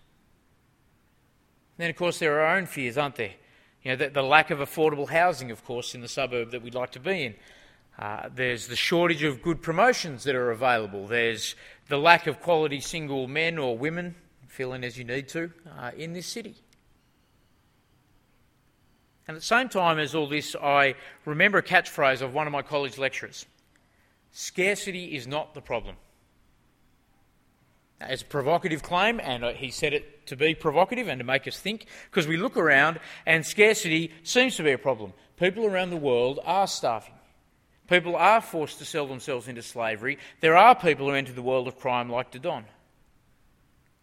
Then, 1.77 1.91
of 1.91 1.97
course, 1.97 2.19
there 2.19 2.39
are 2.39 2.41
our 2.41 2.57
own 2.57 2.67
fears, 2.67 2.99
aren't 2.99 3.17
there? 3.17 3.35
You 3.83 3.93
know, 3.93 3.97
the, 3.97 4.09
the 4.11 4.23
lack 4.23 4.51
of 4.51 4.59
affordable 4.59 5.09
housing, 5.09 5.51
of 5.51 5.65
course, 5.65 5.95
in 5.95 6.01
the 6.01 6.09
suburb 6.09 6.51
that 6.51 6.63
we'd 6.63 6.75
like 6.75 6.93
to 6.93 7.01
be 7.01 7.25
in. 7.25 7.35
Uh, 7.99 8.29
there's 8.33 8.69
the 8.69 8.77
shortage 8.77 9.23
of 9.25 9.43
good 9.43 9.61
promotions 9.61 10.25
that 10.25 10.35
are 10.35 10.51
available. 10.51 11.07
There's 11.07 11.57
the 11.89 11.97
lack 11.97 12.27
of 12.27 12.41
quality 12.41 12.81
single 12.81 13.27
men 13.27 13.59
or 13.59 13.77
women, 13.77 14.15
fill 14.47 14.73
in 14.73 14.85
as 14.85 14.97
you 14.97 15.05
need 15.05 15.29
to, 15.29 15.51
uh, 15.79 15.91
in 15.97 16.13
this 16.13 16.27
city. 16.27 16.57
And 19.27 19.37
at 19.37 19.41
the 19.41 19.47
same 19.47 19.69
time 19.69 19.99
as 19.99 20.15
all 20.15 20.29
this, 20.29 20.57
I 20.57 20.95
remember 21.25 21.59
a 21.59 21.63
catchphrase 21.63 22.23
of 22.23 22.35
one 22.35 22.47
of 22.47 22.53
my 22.53 22.63
college 22.63 22.99
lecturers 22.99 23.47
scarcity 24.31 25.17
is 25.17 25.27
not 25.27 25.55
the 25.55 25.61
problem. 25.61 25.97
It's 28.01 28.23
a 28.23 28.27
provocative 28.27 28.83
claim, 28.83 29.21
and 29.21 29.45
uh, 29.45 29.53
he 29.53 29.71
said 29.71 29.93
it 29.93 30.27
to 30.27 30.37
be 30.37 30.55
provocative 30.55 31.09
and 31.09 31.19
to 31.19 31.25
make 31.25 31.49
us 31.49 31.59
think, 31.59 31.87
because 32.11 32.29
we 32.29 32.37
look 32.37 32.57
around 32.57 33.01
and 33.27 33.45
scarcity 33.45 34.13
seems 34.23 34.57
to 34.57 34.63
be 34.63 34.73
a 34.73 34.79
problem. 34.79 35.13
People 35.37 35.67
around 35.67 35.91
the 35.91 35.97
world 35.97 36.39
are 36.45 36.67
starving. 36.67 37.15
People 37.89 38.15
are 38.15 38.41
forced 38.41 38.79
to 38.79 38.85
sell 38.85 39.07
themselves 39.07 39.49
into 39.49 39.63
slavery. 39.63 40.19
There 40.41 40.57
are 40.57 40.75
people 40.75 41.09
who 41.09 41.15
enter 41.15 41.33
the 41.33 41.43
world 41.43 41.67
of 41.67 41.79
crime 41.79 42.11
like 42.11 42.31
Didon. 42.31 42.65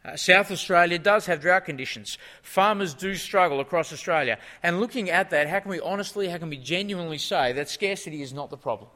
Uh, 0.04 0.16
South 0.16 0.52
Australia 0.52 1.00
does 1.00 1.26
have 1.28 1.42
drought 1.42 1.66
conditions. 1.66 2.18
Farmers 2.42 2.94
do 2.94 3.16
struggle 3.16 3.60
across 3.60 3.94
Australia. 3.94 4.38
And 4.62 4.80
looking 4.80 5.10
at 5.10 5.30
that, 5.30 5.48
how 5.48 5.60
can 5.60 5.72
we 5.72 5.80
honestly, 5.80 6.28
how 6.28 6.38
can 6.38 6.50
we 6.50 6.58
genuinely 6.58 7.18
say 7.18 7.54
that 7.54 7.70
scarcity 7.70 8.22
is 8.22 8.34
not 8.34 8.50
the 8.50 8.58
problem? 8.58 8.90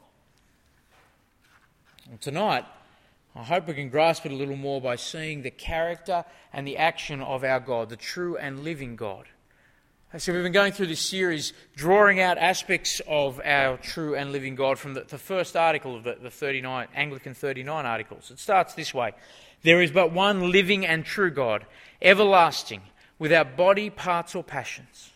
And 2.10 2.20
tonight, 2.20 2.66
I 3.40 3.44
hope 3.44 3.70
we 3.70 3.74
can 3.74 3.88
grasp 3.88 4.26
it 4.26 4.34
a 4.34 4.36
little 4.36 4.58
more 4.58 4.82
by 4.82 4.98
seeing 4.98 5.44
the 5.44 5.50
character 5.50 6.26
and 6.52 6.68
the 6.68 6.76
action 6.76 7.22
of 7.22 7.46
our 7.46 7.62
God, 7.62 7.88
the 7.88 7.96
true 7.96 8.36
and 8.36 8.66
living 8.66 8.98
God. 8.98 9.28
So, 10.18 10.34
we've 10.34 10.44
been 10.44 10.52
going 10.52 10.74
through 10.74 10.88
this 10.88 11.00
series, 11.00 11.54
drawing 11.74 12.20
out 12.20 12.38
aspects 12.38 13.00
of 13.08 13.40
our 13.46 13.78
true 13.78 14.14
and 14.14 14.34
living 14.34 14.56
God 14.56 14.78
from 14.78 14.94
the, 14.94 15.06
the 15.06 15.18
first 15.18 15.56
article 15.56 15.96
of 15.96 16.04
the, 16.04 16.18
the 16.22 16.30
39, 16.30 16.90
Anglican 16.94 17.34
39 17.34 17.86
articles. 17.86 18.30
It 18.30 18.40
starts 18.40 18.74
this 18.74 18.94
way 18.94 19.14
There 19.62 19.82
is 19.82 19.92
but 19.92 20.12
one 20.12 20.52
living 20.52 20.86
and 20.86 21.06
true 21.06 21.32
God, 21.32 21.66
everlasting, 22.02 22.82
without 23.20 23.56
body, 23.56 23.90
parts, 23.90 24.36
or 24.36 24.44
passions, 24.44 25.12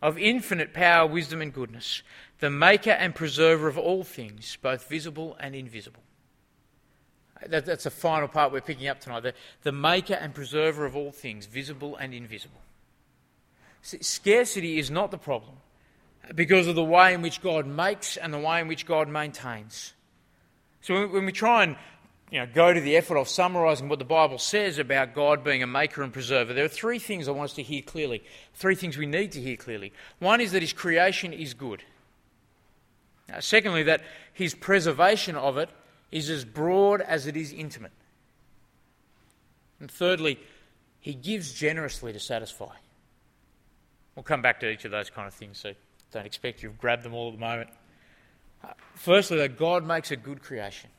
of 0.00 0.18
infinite 0.18 0.74
power, 0.74 1.06
wisdom, 1.06 1.40
and 1.40 1.52
goodness, 1.52 2.02
the 2.40 2.50
maker 2.50 2.90
and 2.90 3.14
preserver 3.14 3.68
of 3.68 3.78
all 3.78 4.02
things, 4.02 4.58
both 4.60 4.88
visible 4.88 5.36
and 5.38 5.54
invisible 5.54 6.02
that, 7.48 7.66
that's 7.66 7.84
the 7.84 7.90
final 7.90 8.28
part 8.28 8.52
we're 8.52 8.60
picking 8.60 8.88
up 8.88 9.00
tonight. 9.00 9.20
The, 9.20 9.34
the 9.62 9.72
maker 9.72 10.14
and 10.14 10.34
preserver 10.34 10.84
of 10.84 10.96
all 10.96 11.12
things, 11.12 11.46
visible 11.46 11.96
and 11.96 12.14
invisible. 12.14 12.60
Scarcity 13.82 14.78
is 14.78 14.90
not 14.90 15.10
the 15.10 15.18
problem 15.18 15.56
because 16.34 16.68
of 16.68 16.76
the 16.76 16.84
way 16.84 17.14
in 17.14 17.22
which 17.22 17.42
God 17.42 17.66
makes 17.66 18.16
and 18.16 18.32
the 18.32 18.38
way 18.38 18.60
in 18.60 18.68
which 18.68 18.86
God 18.86 19.08
maintains. 19.08 19.92
So 20.80 20.94
when, 20.94 21.12
when 21.12 21.26
we 21.26 21.32
try 21.32 21.64
and 21.64 21.76
you 22.30 22.38
know, 22.38 22.46
go 22.46 22.72
to 22.72 22.80
the 22.80 22.96
effort 22.96 23.18
of 23.18 23.28
summarising 23.28 23.88
what 23.88 23.98
the 23.98 24.04
Bible 24.06 24.38
says 24.38 24.78
about 24.78 25.14
God 25.14 25.44
being 25.44 25.62
a 25.62 25.66
maker 25.66 26.02
and 26.02 26.12
preserver, 26.12 26.54
there 26.54 26.64
are 26.64 26.68
three 26.68 26.98
things 26.98 27.28
I 27.28 27.32
want 27.32 27.50
us 27.50 27.56
to 27.56 27.62
hear 27.62 27.82
clearly. 27.82 28.22
Three 28.54 28.74
things 28.74 28.96
we 28.96 29.06
need 29.06 29.32
to 29.32 29.40
hear 29.40 29.56
clearly. 29.56 29.92
One 30.18 30.40
is 30.40 30.52
that 30.52 30.62
His 30.62 30.72
creation 30.72 31.32
is 31.32 31.52
good. 31.52 31.82
Now, 33.28 33.40
secondly, 33.40 33.82
that 33.82 34.02
His 34.32 34.54
preservation 34.54 35.36
of 35.36 35.58
it 35.58 35.68
is 36.12 36.30
as 36.30 36.44
broad 36.44 37.00
as 37.00 37.26
it 37.26 37.36
is 37.36 37.52
intimate. 37.52 37.92
And 39.80 39.90
thirdly, 39.90 40.38
He 41.00 41.14
gives 41.14 41.52
generously 41.52 42.12
to 42.12 42.20
satisfy. 42.20 42.74
We'll 44.14 44.22
come 44.22 44.42
back 44.42 44.60
to 44.60 44.70
each 44.70 44.84
of 44.84 44.90
those 44.90 45.10
kind 45.10 45.26
of 45.26 45.34
things, 45.34 45.58
so 45.58 45.72
don't 46.12 46.26
expect 46.26 46.62
you've 46.62 46.78
grabbed 46.78 47.02
them 47.02 47.14
all 47.14 47.28
at 47.28 47.34
the 47.34 47.40
moment. 47.40 47.70
Uh, 48.62 48.68
firstly, 48.94 49.38
that 49.38 49.58
God 49.58 49.84
makes 49.84 50.10
a 50.10 50.16
good 50.16 50.42
creation. 50.42 50.90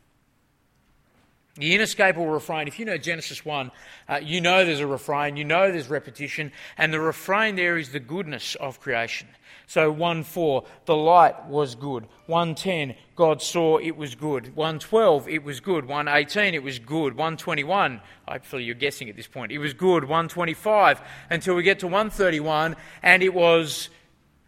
The 1.55 1.75
inescapable 1.75 2.27
refrain, 2.27 2.67
if 2.67 2.79
you 2.79 2.86
know 2.86 2.98
Genesis 2.98 3.45
1, 3.45 3.72
uh, 4.10 4.19
you 4.24 4.41
know 4.41 4.65
there's 4.65 4.79
a 4.79 4.88
refrain, 4.88 5.38
you 5.38 5.45
know 5.45 5.72
there's 5.72 5.88
repetition, 5.88 6.51
and 6.79 6.91
the 6.91 7.00
refrain 7.00 7.55
there 7.55 7.77
is 7.77 7.91
the 7.91 8.00
goodness 8.00 8.55
of 8.55 8.79
creation. 8.79 9.27
So 9.67 9.91
1 9.91 10.24
4, 10.24 10.63
the 10.86 10.95
light 10.95 11.45
was 11.45 11.75
good. 11.75 12.07
110, 12.25 12.95
God 13.15 13.39
saw 13.39 13.77
it 13.77 13.95
was 13.95 14.15
good. 14.15 14.55
112, 14.55 15.29
it 15.29 15.43
was 15.43 15.60
good. 15.60 15.86
118, 15.86 16.55
it 16.55 16.63
was 16.63 16.79
good. 16.79 17.13
121, 17.13 18.01
hopefully 18.27 18.63
you're 18.63 18.74
guessing 18.74 19.07
at 19.10 19.15
this 19.15 19.27
point, 19.27 19.51
it 19.51 19.60
was 19.60 19.75
good. 19.75 20.05
125, 20.05 21.01
until 21.29 21.53
we 21.53 21.62
get 21.62 21.79
to 21.79 21.88
131, 21.88 22.75
and 23.03 23.22
it 23.22 23.33
was 23.33 23.89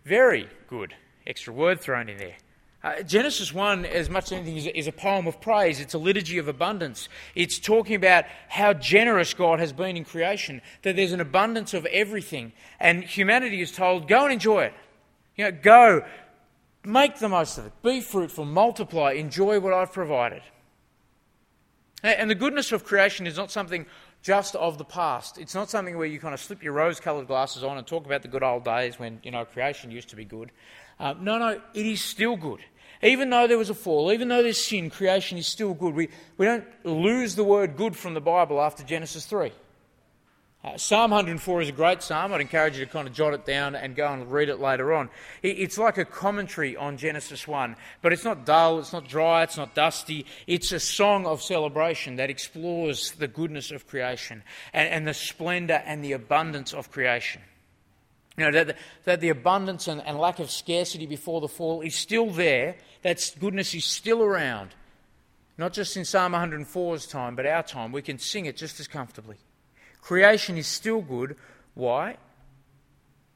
very 0.05 0.49
good. 0.67 0.95
Extra 1.27 1.53
word 1.53 1.79
thrown 1.79 2.09
in 2.09 2.17
there. 2.17 2.37
Uh, 2.85 3.01
Genesis 3.01 3.51
1, 3.51 3.83
as 3.83 4.11
much 4.11 4.25
as 4.25 4.33
anything, 4.33 4.57
is, 4.57 4.67
is, 4.67 4.85
a 4.85 4.91
poem 4.91 5.25
of 5.25 5.41
praise. 5.41 5.79
It's 5.79 5.95
a 5.95 5.97
liturgy 5.97 6.37
of 6.37 6.47
abundance. 6.47 7.09
It's 7.33 7.57
talking 7.57 7.95
about 7.95 8.25
how 8.47 8.73
generous 8.73 9.33
God 9.33 9.59
has 9.59 9.73
been 9.73 9.97
in 9.97 10.05
creation, 10.05 10.61
that 10.83 10.95
there's 10.95 11.11
an 11.11 11.19
abundance 11.19 11.73
of 11.73 11.87
everything. 11.87 12.51
And 12.79 13.03
humanity 13.03 13.59
is 13.59 13.71
told, 13.71 14.07
go 14.07 14.25
and 14.25 14.33
enjoy 14.33 14.65
it. 14.65 14.73
You 15.35 15.45
know, 15.45 15.51
go, 15.51 16.05
make 16.83 17.17
the 17.17 17.27
most 17.27 17.57
of 17.57 17.65
it, 17.65 17.73
be 17.81 18.01
fruitful, 18.01 18.45
multiply, 18.45 19.13
enjoy 19.13 19.59
what 19.59 19.73
I've 19.73 19.91
provided. 19.91 20.43
And 22.03 22.29
the 22.29 22.35
goodness 22.35 22.71
of 22.71 22.83
creation 22.83 23.25
is 23.25 23.35
not 23.35 23.49
something 23.49 23.87
just 24.21 24.55
of 24.55 24.77
the 24.77 24.85
past. 24.85 25.39
It's 25.39 25.55
not 25.55 25.71
something 25.71 25.97
where 25.97 26.05
you 26.05 26.19
kind 26.19 26.35
of 26.35 26.39
slip 26.39 26.61
your 26.61 26.73
rose 26.73 26.99
coloured 26.99 27.25
glasses 27.25 27.63
on 27.63 27.79
and 27.79 27.87
talk 27.87 28.05
about 28.05 28.21
the 28.21 28.27
good 28.27 28.43
old 28.43 28.63
days 28.63 28.99
when, 28.99 29.21
you 29.23 29.31
know, 29.31 29.43
creation 29.43 29.89
used 29.89 30.09
to 30.09 30.15
be 30.15 30.23
good. 30.23 30.51
Uh, 30.99 31.15
no, 31.19 31.39
no, 31.39 31.59
it 31.73 31.85
is 31.85 32.03
still 32.03 32.37
good. 32.37 32.59
Even 33.01 33.29
though 33.29 33.47
there 33.47 33.57
was 33.57 33.69
a 33.69 33.75
fall, 33.75 34.11
even 34.11 34.27
though 34.27 34.43
there's 34.43 34.63
sin, 34.63 34.89
creation 34.89 35.37
is 35.37 35.47
still 35.47 35.73
good. 35.73 35.93
We, 35.93 36.09
we 36.37 36.45
don't 36.45 36.65
lose 36.83 37.35
the 37.35 37.43
word 37.43 37.77
good 37.77 37.95
from 37.95 38.13
the 38.13 38.21
Bible 38.21 38.61
after 38.61 38.83
Genesis 38.83 39.25
3. 39.25 39.51
Uh, 40.65 40.75
psalm 40.77 41.11
104 41.11 41.61
is 41.61 41.69
a 41.69 41.71
great 41.71 42.01
psalm. 42.01 42.33
I'd 42.33 42.41
encourage 42.41 42.79
you 42.79 42.85
to 42.85 42.91
kind 42.91 43.07
of 43.07 43.13
jot 43.13 43.35
it 43.35 43.45
down 43.45 43.75
and 43.75 43.95
go 43.95 44.11
and 44.11 44.31
read 44.31 44.49
it 44.49 44.59
later 44.59 44.93
on. 44.93 45.11
It, 45.43 45.59
it's 45.59 45.77
like 45.77 45.99
a 45.99 46.05
commentary 46.05 46.75
on 46.75 46.97
Genesis 46.97 47.47
1, 47.47 47.75
but 48.01 48.11
it's 48.11 48.23
not 48.23 48.47
dull, 48.47 48.79
it's 48.79 48.91
not 48.91 49.07
dry, 49.07 49.43
it's 49.43 49.57
not 49.57 49.75
dusty. 49.75 50.25
It's 50.47 50.71
a 50.71 50.79
song 50.79 51.27
of 51.27 51.43
celebration 51.43 52.15
that 52.15 52.31
explores 52.31 53.11
the 53.11 53.27
goodness 53.27 53.69
of 53.69 53.85
creation 53.85 54.41
and, 54.73 54.89
and 54.89 55.07
the 55.07 55.13
splendour 55.13 55.83
and 55.85 56.03
the 56.03 56.13
abundance 56.13 56.73
of 56.73 56.89
creation. 56.89 57.43
You 58.37 58.45
know, 58.45 58.51
that, 58.51 58.77
that 59.05 59.21
the 59.21 59.29
abundance 59.29 59.87
and, 59.87 60.01
and 60.01 60.17
lack 60.17 60.39
of 60.39 60.51
scarcity 60.51 61.05
before 61.05 61.39
the 61.39 61.47
fall 61.47 61.81
is 61.81 61.95
still 61.95 62.29
there, 62.29 62.75
that 63.01 63.35
goodness 63.39 63.73
is 63.73 63.85
still 63.85 64.21
around. 64.21 64.75
Not 65.57 65.71
just 65.71 65.95
in 65.95 66.03
Psalm 66.03 66.33
104's 66.33 67.07
time, 67.07 67.35
but 67.35 67.45
our 67.45 67.63
time. 67.63 67.93
We 67.93 68.01
can 68.01 68.19
sing 68.19 68.45
it 68.45 68.57
just 68.57 68.79
as 68.79 68.87
comfortably. 68.87 69.37
Creation 70.01 70.57
is 70.57 70.67
still 70.67 71.01
good. 71.01 71.37
Why? 71.75 72.17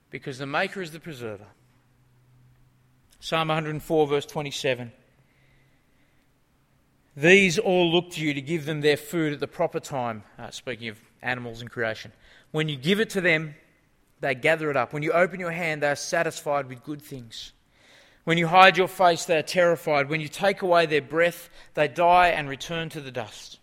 Because 0.10 0.38
the 0.38 0.46
Maker 0.46 0.82
is 0.82 0.92
the 0.92 1.00
preserver. 1.00 1.48
Psalm 3.22 3.48
104, 3.48 4.08
verse 4.08 4.26
27. 4.26 4.92
These 7.16 7.58
all 7.58 7.92
look 7.92 8.12
to 8.12 8.22
you 8.22 8.34
to 8.34 8.42
give 8.42 8.66
them 8.66 8.82
their 8.82 8.98
food 8.98 9.34
at 9.34 9.40
the 9.40 9.48
proper 9.48 9.80
time. 9.80 10.24
Uh, 10.38 10.52
speaking 10.52 10.90
of 10.90 11.00
animals 11.22 11.62
and 11.62 11.70
creation. 11.70 12.12
When 12.52 12.70
you 12.70 12.76
give 12.76 13.00
it 13.00 13.10
to 13.12 13.22
them, 13.22 13.56
they 14.22 14.36
gather 14.36 14.70
it 14.70 14.78
up. 14.78 14.94
When 14.94 15.04
you 15.04 15.12
open 15.12 15.40
your 15.40 15.52
hand, 15.52 15.82
they 15.82 15.88
are 15.88 15.96
satisfied 15.96 16.68
with 16.68 16.84
good 16.84 17.02
things. 17.02 17.54
When 18.26 18.38
you 18.38 18.48
hide 18.48 18.78
your 18.78 18.88
face, 18.88 19.26
they 19.26 19.38
are 19.38 19.44
terrified. 19.44 20.10
When 20.10 20.22
you 20.22 20.28
take 20.28 20.62
away 20.62 20.86
their 20.86 21.02
breath, 21.02 21.50
they 21.74 21.88
die 21.88 22.28
and 22.28 22.50
return 22.50 22.90
to 22.90 23.02
the 23.02 23.12
dust. 23.12 23.60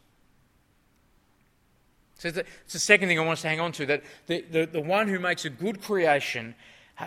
So 2.14 2.28
it's 2.28 2.72
the 2.72 2.78
second 2.78 3.08
thing 3.08 3.18
I 3.18 3.22
want 3.22 3.34
us 3.34 3.42
to 3.42 3.48
hang 3.48 3.60
on 3.60 3.72
to 3.72 3.86
that 3.86 4.02
the, 4.26 4.42
the, 4.50 4.66
the 4.66 4.80
one 4.80 5.08
who 5.08 5.18
makes 5.18 5.44
a 5.44 5.50
good 5.50 5.82
creation, 5.82 6.54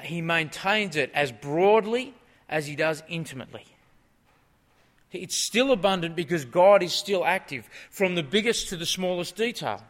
he 0.04 0.22
maintains 0.22 0.96
it 0.96 1.12
as 1.16 1.32
broadly 1.32 2.14
as 2.48 2.68
he 2.68 2.76
does 2.76 3.02
intimately. 3.10 3.66
It's 5.12 5.36
still 5.36 5.72
abundant 5.72 6.16
because 6.16 6.46
God 6.46 6.84
is 6.84 6.94
still 6.94 7.26
active, 7.26 7.68
from 7.90 8.14
the 8.14 8.22
biggest 8.22 8.70
to 8.70 8.78
the 8.78 8.86
smallest 8.86 9.36
detail. 9.36 9.84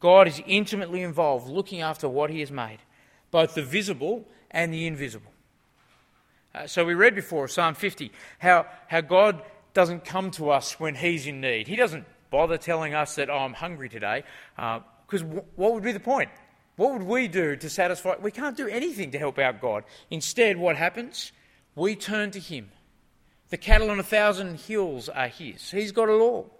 God 0.00 0.26
is 0.26 0.42
intimately 0.46 1.02
involved, 1.02 1.48
looking 1.48 1.80
after 1.80 2.08
what 2.08 2.30
he 2.30 2.40
has 2.40 2.50
made 2.50 2.78
both 3.30 3.54
the 3.54 3.62
visible 3.62 4.26
and 4.50 4.72
the 4.72 4.86
invisible. 4.86 5.32
Uh, 6.54 6.66
so 6.66 6.84
we 6.84 6.94
read 6.94 7.14
before 7.14 7.46
Psalm 7.48 7.74
50 7.74 8.10
how, 8.38 8.66
how 8.86 9.00
God 9.00 9.42
doesn't 9.74 10.04
come 10.04 10.30
to 10.32 10.50
us 10.50 10.80
when 10.80 10.94
He's 10.94 11.26
in 11.26 11.40
need. 11.40 11.68
He 11.68 11.76
doesn't 11.76 12.04
bother 12.30 12.58
telling 12.58 12.94
us 12.94 13.14
that, 13.16 13.30
oh, 13.30 13.38
I'm 13.38 13.54
hungry 13.54 13.88
today, 13.88 14.24
because 14.56 15.22
uh, 15.22 15.26
w- 15.26 15.44
what 15.56 15.74
would 15.74 15.82
be 15.82 15.92
the 15.92 16.00
point? 16.00 16.30
What 16.76 16.92
would 16.92 17.02
we 17.02 17.28
do 17.28 17.56
to 17.56 17.70
satisfy? 17.70 18.14
We 18.20 18.30
can't 18.30 18.56
do 18.56 18.68
anything 18.68 19.10
to 19.12 19.18
help 19.18 19.38
out 19.38 19.60
God. 19.60 19.84
Instead, 20.10 20.56
what 20.56 20.76
happens? 20.76 21.32
We 21.74 21.96
turn 21.96 22.30
to 22.32 22.40
Him. 22.40 22.70
The 23.50 23.56
cattle 23.56 23.90
on 23.90 23.98
a 23.98 24.04
thousand 24.04 24.60
hills 24.60 25.08
are 25.08 25.28
His. 25.28 25.70
He's 25.70 25.92
got 25.92 26.08
it 26.08 26.20
all. 26.20 26.57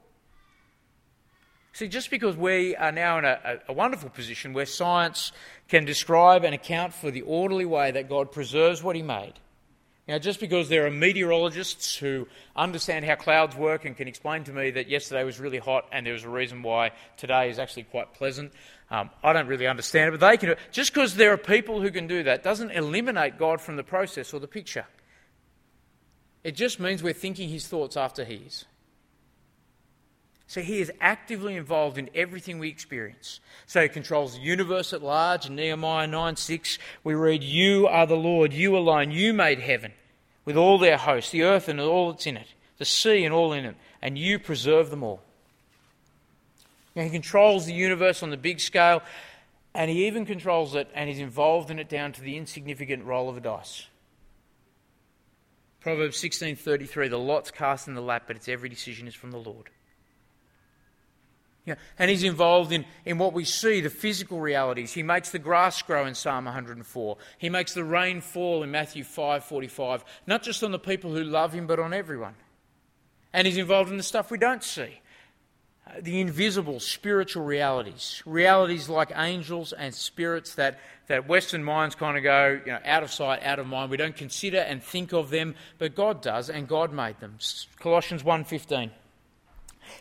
See, 1.78 1.86
just 1.86 2.10
because 2.10 2.36
we 2.36 2.74
are 2.74 2.90
now 2.90 3.18
in 3.18 3.24
a, 3.24 3.60
a, 3.68 3.72
wonderful 3.72 4.10
position 4.10 4.52
where 4.52 4.66
science 4.66 5.30
can 5.68 5.84
describe 5.84 6.42
and 6.42 6.52
account 6.52 6.92
for 6.92 7.12
the 7.12 7.22
orderly 7.22 7.66
way 7.66 7.92
that 7.92 8.08
God 8.08 8.32
preserves 8.32 8.82
what 8.82 8.96
He 8.96 9.02
made, 9.02 9.34
now 10.08 10.18
just 10.18 10.40
because 10.40 10.68
there 10.68 10.86
are 10.86 10.90
meteorologists 10.90 11.94
who 11.94 12.26
understand 12.56 13.04
how 13.04 13.14
clouds 13.14 13.54
work 13.54 13.84
and 13.84 13.96
can 13.96 14.08
explain 14.08 14.42
to 14.42 14.52
me 14.52 14.72
that 14.72 14.88
yesterday 14.88 15.22
was 15.22 15.38
really 15.38 15.58
hot 15.58 15.86
and 15.92 16.04
there 16.04 16.14
was 16.14 16.24
a 16.24 16.28
reason 16.28 16.64
why 16.64 16.90
today 17.16 17.48
is 17.48 17.60
actually 17.60 17.84
quite 17.84 18.12
pleasant, 18.12 18.50
um, 18.90 19.08
I 19.22 19.32
don't 19.32 19.46
really 19.46 19.68
understand 19.68 20.08
it, 20.08 20.18
but 20.18 20.28
they 20.28 20.36
can. 20.36 20.56
Just 20.72 20.92
because 20.92 21.14
there 21.14 21.32
are 21.32 21.38
people 21.38 21.80
who 21.80 21.92
can 21.92 22.08
do 22.08 22.24
that 22.24 22.42
doesn't 22.42 22.72
eliminate 22.72 23.38
God 23.38 23.60
from 23.60 23.76
the 23.76 23.84
process 23.84 24.34
or 24.34 24.40
the 24.40 24.48
picture. 24.48 24.86
It 26.42 26.56
just 26.56 26.80
means 26.80 27.04
we're 27.04 27.12
thinking 27.12 27.48
His 27.48 27.68
thoughts 27.68 27.96
after 27.96 28.24
His. 28.24 28.64
So 30.48 30.62
he 30.62 30.80
is 30.80 30.90
actively 30.98 31.56
involved 31.56 31.98
in 31.98 32.08
everything 32.14 32.58
we 32.58 32.70
experience. 32.70 33.38
So 33.66 33.82
he 33.82 33.88
controls 33.88 34.34
the 34.34 34.40
universe 34.40 34.94
at 34.94 35.02
large. 35.02 35.44
In 35.44 35.54
Nehemiah 35.54 36.06
9 36.06 36.36
6, 36.36 36.78
we 37.04 37.14
read, 37.14 37.44
You 37.44 37.86
are 37.86 38.06
the 38.06 38.16
Lord, 38.16 38.54
you 38.54 38.74
alone, 38.74 39.10
you 39.10 39.34
made 39.34 39.60
heaven 39.60 39.92
with 40.46 40.56
all 40.56 40.78
their 40.78 40.96
hosts, 40.96 41.30
the 41.30 41.42
earth 41.42 41.68
and 41.68 41.78
all 41.78 42.10
that's 42.10 42.26
in 42.26 42.38
it, 42.38 42.46
the 42.78 42.86
sea 42.86 43.26
and 43.26 43.34
all 43.34 43.52
in 43.52 43.66
it, 43.66 43.76
and 44.00 44.16
you 44.16 44.38
preserve 44.38 44.88
them 44.88 45.02
all. 45.02 45.20
Now, 46.96 47.02
he 47.02 47.10
controls 47.10 47.66
the 47.66 47.74
universe 47.74 48.22
on 48.22 48.30
the 48.30 48.38
big 48.38 48.58
scale, 48.58 49.02
and 49.74 49.90
he 49.90 50.06
even 50.06 50.24
controls 50.24 50.74
it 50.74 50.88
and 50.94 51.10
is 51.10 51.18
involved 51.18 51.70
in 51.70 51.78
it 51.78 51.90
down 51.90 52.12
to 52.12 52.22
the 52.22 52.38
insignificant 52.38 53.04
roll 53.04 53.28
of 53.28 53.36
a 53.36 53.40
dice. 53.40 53.86
Proverbs 55.80 56.16
16:33 56.16 57.10
The 57.10 57.18
lot's 57.18 57.50
cast 57.50 57.86
in 57.86 57.94
the 57.94 58.00
lap 58.00 58.24
but 58.26 58.36
its 58.36 58.48
every 58.48 58.70
decision 58.70 59.06
is 59.06 59.14
from 59.14 59.30
the 59.30 59.38
Lord. 59.38 59.68
You 61.68 61.74
know, 61.74 61.80
and 61.98 62.10
he's 62.10 62.24
involved 62.24 62.72
in, 62.72 62.86
in 63.04 63.18
what 63.18 63.34
we 63.34 63.44
see, 63.44 63.82
the 63.82 63.90
physical 63.90 64.40
realities. 64.40 64.94
He 64.94 65.02
makes 65.02 65.30
the 65.30 65.38
grass 65.38 65.82
grow 65.82 66.06
in 66.06 66.14
Psalm 66.14 66.46
104. 66.46 67.16
He 67.36 67.50
makes 67.50 67.74
the 67.74 67.84
rain 67.84 68.22
fall 68.22 68.62
in 68.62 68.70
Matthew 68.70 69.04
5:45, 69.04 70.02
not 70.26 70.42
just 70.42 70.64
on 70.64 70.72
the 70.72 70.78
people 70.78 71.12
who 71.12 71.22
love 71.22 71.52
him, 71.52 71.66
but 71.66 71.78
on 71.78 71.92
everyone. 71.92 72.36
And 73.34 73.46
he's 73.46 73.58
involved 73.58 73.90
in 73.90 73.98
the 73.98 74.02
stuff 74.02 74.30
we 74.30 74.38
don't 74.38 74.64
see. 74.64 75.00
Uh, 75.86 76.00
the 76.00 76.20
invisible 76.22 76.80
spiritual 76.80 77.44
realities, 77.44 78.22
realities 78.24 78.88
like 78.88 79.12
angels 79.14 79.74
and 79.74 79.94
spirits 79.94 80.54
that, 80.54 80.78
that 81.08 81.28
Western 81.28 81.62
minds 81.62 81.94
kind 81.94 82.16
of 82.16 82.22
go 82.22 82.60
you 82.64 82.72
know, 82.72 82.80
out 82.86 83.02
of 83.02 83.12
sight, 83.12 83.42
out 83.42 83.58
of 83.58 83.66
mind. 83.66 83.90
We 83.90 83.98
don't 83.98 84.16
consider 84.16 84.58
and 84.58 84.82
think 84.82 85.12
of 85.12 85.28
them, 85.28 85.54
but 85.76 85.94
God 85.94 86.22
does, 86.22 86.48
and 86.48 86.66
God 86.66 86.94
made 86.94 87.20
them. 87.20 87.36
Colossians 87.78 88.22
1:15. 88.22 88.90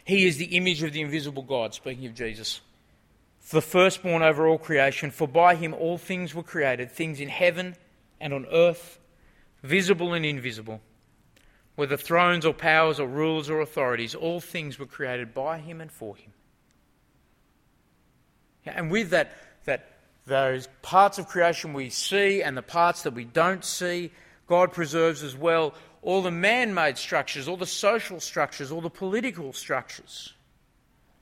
He 0.04 0.26
is 0.26 0.38
the 0.38 0.56
image 0.58 0.84
of 0.84 0.94
the 0.94 1.02
invisible 1.02 1.44
God, 1.44 1.74
speaking 1.74 2.06
of 2.06 2.14
Jesus. 2.14 2.62
The 3.50 3.62
firstborn 3.62 4.24
over 4.24 4.48
all 4.48 4.58
creation, 4.58 5.12
for 5.12 5.28
by 5.28 5.56
him 5.56 5.74
all 5.74 5.98
things 5.98 6.36
were 6.36 6.44
created, 6.44 6.92
things 6.92 7.20
in 7.20 7.30
heaven 7.30 7.76
and 8.20 8.34
on 8.34 8.46
earth, 8.52 9.00
visible 9.64 10.14
and 10.14 10.26
invisible, 10.26 10.82
whether 11.76 11.96
thrones 11.96 12.46
or 12.46 12.54
powers 12.54 13.00
or 13.00 13.08
rulers 13.08 13.50
or 13.50 13.62
authorities, 13.62 14.16
all 14.16 14.40
things 14.40 14.78
were 14.78 14.86
created 14.86 15.34
by 15.34 15.60
him 15.60 15.80
and 15.80 15.92
for 15.92 16.16
him. 16.16 16.34
And 18.66 18.92
with 18.92 19.12
that, 19.12 19.32
that 19.66 19.98
those 20.26 20.68
parts 20.82 21.18
of 21.18 21.28
creation 21.28 21.74
we 21.74 21.90
see 21.90 22.42
and 22.42 22.58
the 22.58 22.62
parts 22.62 23.04
that 23.04 23.14
we 23.14 23.24
don't 23.24 23.64
see, 23.64 24.12
God 24.48 24.74
preserves 24.74 25.24
as 25.24 25.38
well 25.38 25.74
all 26.08 26.22
the 26.22 26.32
man 26.32 26.74
made 26.74 26.98
structures, 26.98 27.50
all 27.50 27.58
the 27.58 27.66
social 27.66 28.22
structures, 28.22 28.72
all 28.72 28.80
the 28.80 28.90
political 28.90 29.52
structures. 29.52 30.34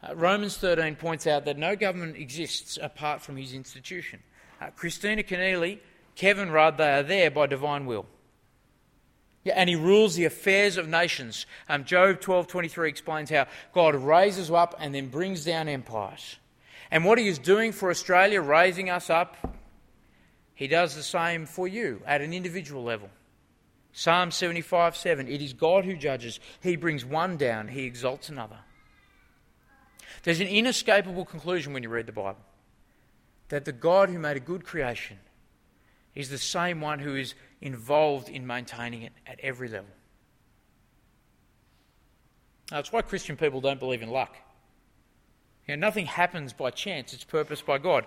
Uh, 0.03 0.15
Romans 0.15 0.57
13 0.57 0.95
points 0.95 1.25
out 1.25 1.45
that 1.45 1.57
no 1.57 1.75
government 1.75 2.15
exists 2.17 2.77
apart 2.79 3.19
from 3.19 3.35
his 3.35 3.51
institution. 3.51 4.21
Uh, 4.61 4.67
Kristina 4.77 5.27
Keneally, 5.27 5.79
Kevin 6.13 6.51
Rudd, 6.51 6.77
they 6.77 6.99
are 6.99 7.01
there 7.01 7.31
by 7.31 7.47
divine 7.47 7.87
will. 7.87 8.05
Yeah, 9.43 9.53
and 9.55 9.67
he 9.67 9.75
rules 9.75 10.13
the 10.13 10.25
affairs 10.25 10.77
of 10.77 10.87
nations. 10.87 11.47
Um, 11.67 11.83
Job 11.83 12.21
12:23 12.21 12.87
explains 12.87 13.31
how 13.31 13.47
God 13.73 13.95
raises 13.95 14.51
up 14.51 14.75
and 14.77 14.93
then 14.93 15.07
brings 15.07 15.43
down 15.43 15.67
empires. 15.67 16.37
And 16.91 17.03
what 17.03 17.17
he 17.17 17.27
is 17.27 17.39
doing 17.39 17.71
for 17.71 17.89
Australia, 17.89 18.39
raising 18.39 18.91
us 18.91 19.09
up, 19.09 19.57
he 20.53 20.67
does 20.67 20.95
the 20.95 21.01
same 21.01 21.47
for 21.47 21.67
you 21.67 22.03
at 22.05 22.21
an 22.21 22.33
individual 22.33 22.83
level. 22.83 23.09
Psalm 23.97 24.29
75 24.29 24.97
7 24.97 25.27
It 25.29 25.41
is 25.41 25.53
God 25.53 25.85
who 25.85 25.95
judges. 25.95 26.41
He 26.59 26.75
brings 26.75 27.05
one 27.05 27.37
down, 27.37 27.69
he 27.69 27.85
exalts 27.85 28.27
another. 28.27 28.59
There's 30.23 30.41
an 30.41 30.47
inescapable 30.47 31.23
conclusion 31.23 31.71
when 31.71 31.81
you 31.81 31.87
read 31.87 32.05
the 32.05 32.11
Bible 32.11 32.41
that 33.47 33.63
the 33.63 33.71
God 33.71 34.09
who 34.09 34.19
made 34.19 34.35
a 34.35 34.41
good 34.41 34.65
creation 34.65 35.17
is 36.13 36.29
the 36.29 36.37
same 36.37 36.81
one 36.81 36.99
who 36.99 37.15
is 37.15 37.35
involved 37.61 38.27
in 38.27 38.45
maintaining 38.45 39.03
it 39.03 39.13
at 39.25 39.39
every 39.39 39.69
level. 39.69 39.89
That's 42.71 42.91
why 42.91 43.01
Christian 43.01 43.37
people 43.37 43.61
don't 43.61 43.79
believe 43.79 44.01
in 44.01 44.09
luck. 44.09 44.35
You 45.67 45.77
know, 45.77 45.87
nothing 45.87 46.07
happens 46.07 46.51
by 46.51 46.71
chance, 46.71 47.13
it's 47.13 47.23
purposed 47.23 47.65
by 47.65 47.77
God. 47.77 48.05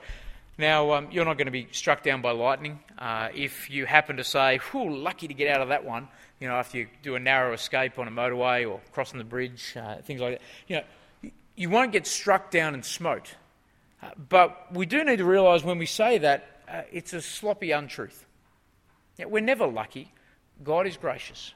Now, 0.59 0.93
um, 0.95 1.09
you're 1.13 1.25
not 1.25 1.39
going 1.39 1.47
to 1.47 1.53
be 1.53 1.69
struck 1.71 2.03
down 2.03 2.21
by 2.21 2.33
lightning. 2.33 2.81
Uh, 2.99 3.29
if 3.33 3.71
you 3.71 3.87
happen 3.87 4.17
to 4.17 4.25
say, 4.25 4.59
whew, 4.59 4.93
lucky 4.93 5.29
to 5.29 5.35
get 5.35 5.55
out 5.55 5.63
of 5.63 5.69
that 5.69 5.85
one, 5.85 6.09
you 6.41 6.49
know, 6.49 6.55
after 6.55 6.79
you 6.79 6.89
do 7.05 7.15
a 7.15 7.21
narrow 7.21 7.53
escape 7.53 7.97
on 7.97 8.09
a 8.09 8.11
motorway 8.11 8.69
or 8.69 8.81
crossing 8.91 9.19
the 9.19 9.25
bridge, 9.25 9.75
uh, 9.77 9.97
things 10.03 10.21
like 10.21 10.39
that, 10.39 10.43
you 10.67 10.77
know, 10.77 11.31
you 11.55 11.71
won't 11.71 11.93
get 11.93 12.09
struck 12.09 12.51
down 12.51 12.75
and 12.75 12.85
smoked. 12.85 13.37
Uh, 14.03 14.11
but 14.29 14.67
we 14.73 14.85
do 14.85 15.05
need 15.05 15.19
to 15.19 15.25
realise 15.25 15.63
when 15.63 15.79
we 15.79 15.87
say 15.87 16.19
that, 16.19 16.63
uh, 16.69 16.83
it's 16.91 17.13
a 17.13 17.23
sloppy 17.23 17.71
untruth. 17.71 18.27
We're 19.25 19.41
never 19.41 19.67
lucky. 19.67 20.13
God 20.63 20.89
is 20.89 20.97
gracious. 20.97 21.55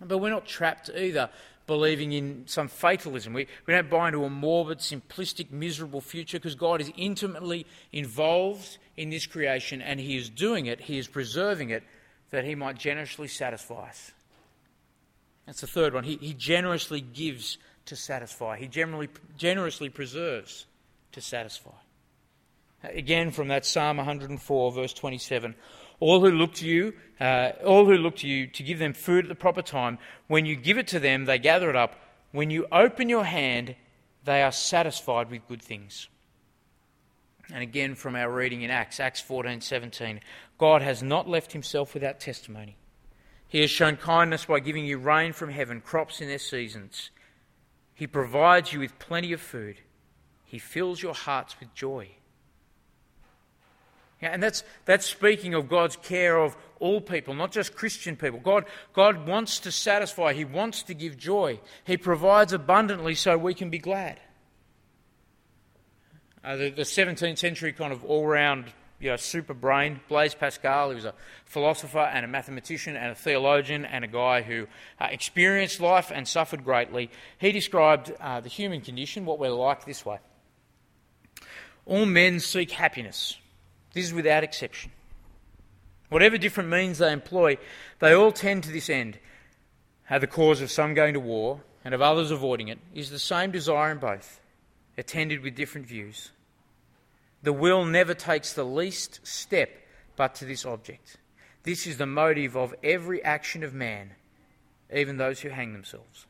But 0.00 0.18
we're 0.18 0.30
not 0.30 0.46
trapped 0.46 0.90
either 0.90 1.30
believing 1.66 2.12
in 2.12 2.44
some 2.46 2.68
fatalism. 2.68 3.32
We, 3.32 3.46
we 3.66 3.74
don't 3.74 3.90
buy 3.90 4.08
into 4.08 4.24
a 4.24 4.30
morbid, 4.30 4.78
simplistic, 4.78 5.50
miserable 5.50 6.00
future 6.00 6.38
because 6.38 6.54
God 6.54 6.80
is 6.80 6.90
intimately 6.96 7.66
involved 7.92 8.78
in 8.96 9.10
this 9.10 9.26
creation 9.26 9.80
and 9.80 10.00
He 10.00 10.16
is 10.16 10.28
doing 10.28 10.66
it, 10.66 10.80
He 10.80 10.98
is 10.98 11.08
preserving 11.08 11.70
it 11.70 11.82
that 12.30 12.44
He 12.44 12.54
might 12.54 12.78
generously 12.78 13.28
satisfy 13.28 13.88
us. 13.88 14.12
That's 15.46 15.60
the 15.60 15.66
third 15.66 15.94
one. 15.94 16.04
He, 16.04 16.16
he 16.16 16.34
generously 16.34 17.00
gives 17.00 17.58
to 17.86 17.96
satisfy, 17.96 18.58
He 18.58 18.68
generally, 18.68 19.08
generously 19.36 19.88
preserves 19.88 20.66
to 21.12 21.20
satisfy. 21.20 21.70
Again, 22.82 23.30
from 23.30 23.48
that 23.48 23.66
Psalm 23.66 23.98
104, 23.98 24.72
verse 24.72 24.94
27 24.94 25.54
all 26.00 26.20
who 26.20 26.30
look 26.30 26.54
to 26.54 26.66
you, 26.66 26.94
uh, 27.20 27.52
all 27.64 27.84
who 27.84 27.96
look 27.96 28.16
to 28.16 28.28
you 28.28 28.46
to 28.48 28.62
give 28.62 28.78
them 28.78 28.94
food 28.94 29.26
at 29.26 29.28
the 29.28 29.34
proper 29.34 29.62
time. 29.62 29.98
When 30.26 30.46
you 30.46 30.56
give 30.56 30.78
it 30.78 30.88
to 30.88 30.98
them, 30.98 31.26
they 31.26 31.38
gather 31.38 31.70
it 31.70 31.76
up. 31.76 31.94
When 32.32 32.50
you 32.50 32.66
open 32.72 33.08
your 33.08 33.24
hand, 33.24 33.76
they 34.24 34.42
are 34.42 34.52
satisfied 34.52 35.30
with 35.30 35.46
good 35.46 35.62
things. 35.62 36.08
And 37.52 37.62
again 37.62 37.94
from 37.94 38.16
our 38.16 38.30
reading 38.30 38.62
in 38.62 38.70
Acts, 38.70 39.00
Acts 39.00 39.20
14:17, 39.20 40.20
God 40.56 40.82
has 40.82 41.02
not 41.02 41.28
left 41.28 41.52
himself 41.52 41.94
without 41.94 42.20
testimony. 42.20 42.76
He 43.48 43.60
has 43.60 43.70
shown 43.70 43.96
kindness 43.96 44.44
by 44.44 44.60
giving 44.60 44.86
you 44.86 44.98
rain 44.98 45.32
from 45.32 45.50
heaven, 45.50 45.80
crops 45.80 46.20
in 46.20 46.28
their 46.28 46.38
seasons. 46.38 47.10
He 47.94 48.06
provides 48.06 48.72
you 48.72 48.78
with 48.80 48.98
plenty 49.00 49.32
of 49.32 49.40
food. 49.40 49.78
He 50.44 50.58
fills 50.58 51.02
your 51.02 51.14
hearts 51.14 51.58
with 51.58 51.74
joy. 51.74 52.10
Yeah, 54.22 54.30
and 54.30 54.42
that's, 54.42 54.62
that's 54.84 55.06
speaking 55.06 55.54
of 55.54 55.68
God's 55.68 55.96
care 55.96 56.38
of 56.38 56.56
all 56.78 57.00
people, 57.00 57.34
not 57.34 57.52
just 57.52 57.74
Christian 57.74 58.16
people. 58.16 58.38
God, 58.40 58.66
God 58.92 59.26
wants 59.26 59.60
to 59.60 59.72
satisfy, 59.72 60.34
He 60.34 60.44
wants 60.44 60.82
to 60.84 60.94
give 60.94 61.16
joy. 61.16 61.60
He 61.84 61.96
provides 61.96 62.52
abundantly 62.52 63.14
so 63.14 63.38
we 63.38 63.54
can 63.54 63.70
be 63.70 63.78
glad. 63.78 64.20
Uh, 66.44 66.56
the, 66.56 66.70
the 66.70 66.82
17th 66.82 67.38
century 67.38 67.72
kind 67.72 67.92
of 67.92 68.04
all 68.04 68.26
round 68.26 68.66
you 68.98 69.08
know, 69.08 69.16
super 69.16 69.54
brain, 69.54 70.00
Blaise 70.08 70.34
Pascal, 70.34 70.90
he 70.90 70.94
was 70.94 71.06
a 71.06 71.14
philosopher 71.46 72.00
and 72.00 72.24
a 72.24 72.28
mathematician 72.28 72.96
and 72.96 73.12
a 73.12 73.14
theologian 73.14 73.86
and 73.86 74.04
a 74.04 74.08
guy 74.08 74.42
who 74.42 74.66
uh, 75.00 75.08
experienced 75.10 75.80
life 75.80 76.12
and 76.14 76.28
suffered 76.28 76.64
greatly. 76.64 77.10
He 77.38 77.50
described 77.50 78.12
uh, 78.20 78.40
the 78.40 78.50
human 78.50 78.82
condition, 78.82 79.24
what 79.24 79.38
we're 79.38 79.50
like, 79.50 79.86
this 79.86 80.04
way 80.04 80.18
All 81.86 82.04
men 82.04 82.40
seek 82.40 82.72
happiness 82.72 83.38
this 83.92 84.06
is 84.06 84.14
without 84.14 84.44
exception. 84.44 84.90
Whatever 86.08 86.38
different 86.38 86.68
means 86.68 86.98
they 86.98 87.12
employ, 87.12 87.58
they 88.00 88.12
all 88.12 88.32
tend 88.32 88.64
to 88.64 88.70
this 88.70 88.90
end. 88.90 89.18
How 90.04 90.18
the 90.18 90.26
cause 90.26 90.60
of 90.60 90.70
some 90.70 90.94
going 90.94 91.14
to 91.14 91.20
war 91.20 91.60
and 91.84 91.94
of 91.94 92.02
others 92.02 92.30
avoiding 92.30 92.68
it 92.68 92.78
is 92.94 93.10
the 93.10 93.18
same 93.18 93.52
desire 93.52 93.92
in 93.92 93.98
both, 93.98 94.40
attended 94.98 95.40
with 95.40 95.54
different 95.54 95.86
views. 95.86 96.32
The 97.42 97.52
will 97.52 97.84
never 97.84 98.12
takes 98.12 98.52
the 98.52 98.64
least 98.64 99.20
step 99.22 99.70
but 100.16 100.34
to 100.36 100.44
this 100.44 100.66
object. 100.66 101.16
This 101.62 101.86
is 101.86 101.96
the 101.96 102.06
motive 102.06 102.56
of 102.56 102.74
every 102.82 103.22
action 103.22 103.62
of 103.62 103.72
man, 103.72 104.12
even 104.92 105.16
those 105.16 105.40
who 105.40 105.50
hang 105.50 105.72
themselves. 105.72 106.26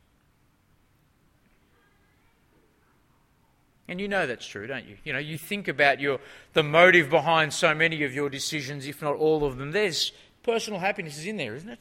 And 3.90 4.00
you 4.00 4.06
know 4.06 4.24
that's 4.24 4.46
true, 4.46 4.68
don't 4.68 4.86
you? 4.86 4.96
You 5.02 5.12
know, 5.12 5.18
you 5.18 5.36
think 5.36 5.66
about 5.66 5.98
your, 5.98 6.20
the 6.52 6.62
motive 6.62 7.10
behind 7.10 7.52
so 7.52 7.74
many 7.74 8.04
of 8.04 8.14
your 8.14 8.30
decisions, 8.30 8.86
if 8.86 9.02
not 9.02 9.16
all 9.16 9.44
of 9.44 9.58
them. 9.58 9.72
There's 9.72 10.12
personal 10.44 10.78
happiness 10.78 11.18
is 11.18 11.26
in 11.26 11.36
there, 11.36 11.56
isn't 11.56 11.68
it? 11.68 11.80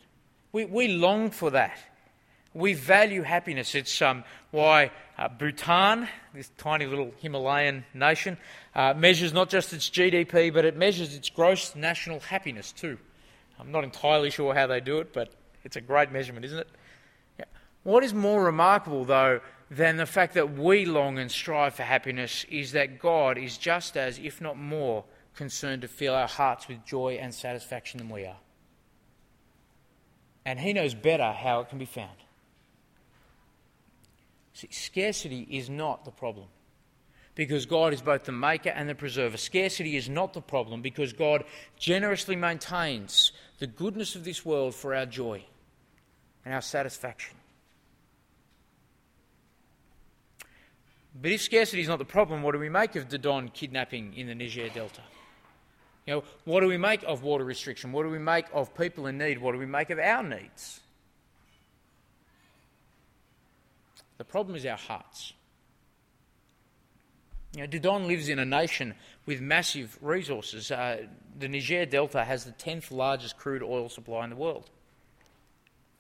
We, 0.52 0.66
we 0.66 0.88
long 0.88 1.30
for 1.30 1.52
that. 1.52 1.78
We 2.56 2.74
value 2.74 3.22
happiness. 3.22 3.76
It's 3.76 4.02
um, 4.02 4.24
why 4.50 4.90
uh, 5.20 5.28
Bhutan, 5.28 6.08
this 6.34 6.50
tiny 6.58 6.88
little 6.88 7.14
Himalayan 7.20 7.86
nation, 7.94 8.40
uh, 8.74 8.96
measures 8.96 9.32
not 9.32 9.50
just 9.50 9.72
its 9.72 9.88
GDP, 9.88 10.52
but 10.52 10.66
it 10.66 10.76
measures 10.76 11.14
its 11.14 11.30
gross 11.30 11.76
national 11.76 12.22
happiness 12.22 12.72
too. 12.72 12.98
I'm 13.60 13.72
not 13.72 13.84
entirely 13.84 14.32
sure 14.32 14.56
how 14.56 14.66
they 14.66 14.80
do 14.80 14.98
it, 14.98 15.14
but 15.14 15.30
it's 15.64 15.76
a 15.76 15.82
great 15.82 16.12
measurement, 16.12 16.44
isn't 16.46 16.58
it? 16.58 16.70
Yeah. 17.38 17.46
What 17.84 18.04
is 18.04 18.16
more 18.16 18.44
remarkable, 18.44 19.06
though, 19.06 19.42
than 19.70 19.98
the 19.98 20.06
fact 20.06 20.34
that 20.34 20.58
we 20.58 20.86
long 20.86 21.20
and 21.20 21.32
strive 21.32 21.76
for 21.76 21.84
happiness 21.84 22.46
is 22.50 22.72
that 22.72 23.00
God 23.00 23.38
is 23.38 23.58
just 23.58 23.96
as, 23.96 24.18
if 24.20 24.42
not 24.42 24.58
more, 24.58 25.04
concerned 25.36 25.84
to 25.84 25.88
fill 25.88 26.16
our 26.16 26.28
hearts 26.28 26.68
with 26.68 26.86
joy 26.86 27.20
and 27.22 27.34
satisfaction 27.34 28.00
than 28.00 28.10
we 28.10 28.26
are. 28.26 28.38
And 30.46 30.60
He 30.60 30.74
knows 30.74 30.94
better 30.94 31.32
how 31.32 31.62
it 31.62 31.70
can 31.70 31.78
be 31.78 31.86
found. 31.86 32.18
See, 34.54 34.70
scarcity 34.72 35.48
is 35.50 35.70
not 35.70 36.04
the 36.04 36.12
problem 36.12 36.48
because 37.36 37.66
God 37.66 37.94
is 37.94 38.02
both 38.02 38.26
the 38.26 38.34
maker 38.34 38.70
and 38.70 38.90
the 38.90 38.96
preserver. 38.96 39.38
Scarcity 39.38 39.96
is 39.96 40.10
not 40.10 40.34
the 40.34 40.42
problem 40.42 40.82
because 40.82 41.14
God 41.14 41.46
generously 41.78 42.36
maintains 42.36 43.32
the 43.60 43.68
goodness 43.68 44.16
of 44.16 44.26
this 44.26 44.44
world 44.44 44.76
for 44.76 44.94
our 44.94 45.06
joy 45.06 45.46
and 46.44 46.54
our 46.54 46.62
satisfaction. 46.62 47.39
But 51.22 51.32
if 51.32 51.42
scarcity 51.42 51.82
is 51.82 51.88
not 51.88 52.00
the 52.00 52.06
problem, 52.06 52.44
what 52.44 52.54
do 52.54 52.60
we 52.60 52.70
make 52.70 52.96
of 52.96 53.10
the 53.10 53.18
Don 53.18 53.50
kidnapping 53.50 54.14
in 54.14 54.28
the 54.28 54.36
Niger 54.36 54.70
Delta? 54.70 55.02
You 56.06 56.16
know, 56.16 56.24
what 56.46 56.62
do 56.62 56.68
we 56.68 56.78
make 56.78 57.04
of 57.04 57.24
water 57.24 57.44
restriction? 57.44 57.92
What 57.92 58.04
do 58.04 58.10
we 58.10 58.20
make 58.20 58.46
of 58.54 58.76
people 58.76 59.06
in 59.06 59.18
need? 59.18 59.40
What 59.40 59.52
do 59.52 59.60
we 59.60 59.66
make 59.66 59.90
of 59.90 60.00
our 60.00 60.24
needs? 60.24 60.80
The 64.18 64.24
problem 64.24 64.56
is 64.56 64.66
our 64.66 64.78
hearts. 64.78 65.34
You 67.56 67.62
know, 67.62 67.68
Dodon 67.68 68.08
lives 68.08 68.30
in 68.30 68.40
a 68.40 68.46
nation 68.46 68.96
with 69.26 69.42
massive 69.42 69.98
resources. 70.02 70.72
Uh, 70.72 71.06
the 71.38 71.48
Niger 71.48 71.86
Delta 71.86 72.24
has 72.24 72.46
the 72.46 72.52
10th 72.52 72.92
largest 72.92 73.38
crude 73.38 73.64
oil 73.64 73.90
supply 73.90 74.24
in 74.24 74.30
the 74.30 74.36
world. 74.36 74.70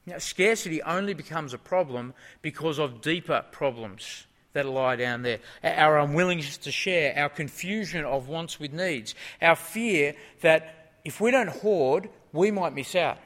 Now, 0.06 0.18
scarcity 0.18 0.82
only 0.84 1.14
becomes 1.14 1.54
a 1.54 1.58
problem 1.58 2.14
because 2.42 2.80
of 2.80 3.02
deeper 3.02 3.44
problems 3.52 4.26
that 4.54 4.66
lie 4.66 4.96
down 4.96 5.22
there. 5.22 5.40
Our 5.64 6.00
unwillingness 6.00 6.58
to 6.58 6.72
share, 6.72 7.18
our 7.18 7.30
confusion 7.30 8.06
of 8.06 8.28
wants 8.28 8.60
with 8.60 8.74
needs, 8.74 9.16
our 9.42 9.56
fear 9.56 10.16
that 10.42 10.92
if 11.06 11.22
we 11.22 11.32
don't 11.32 11.50
hoard, 11.50 12.10
we 12.34 12.52
might 12.52 12.74
miss 12.74 12.96
out. 12.96 13.18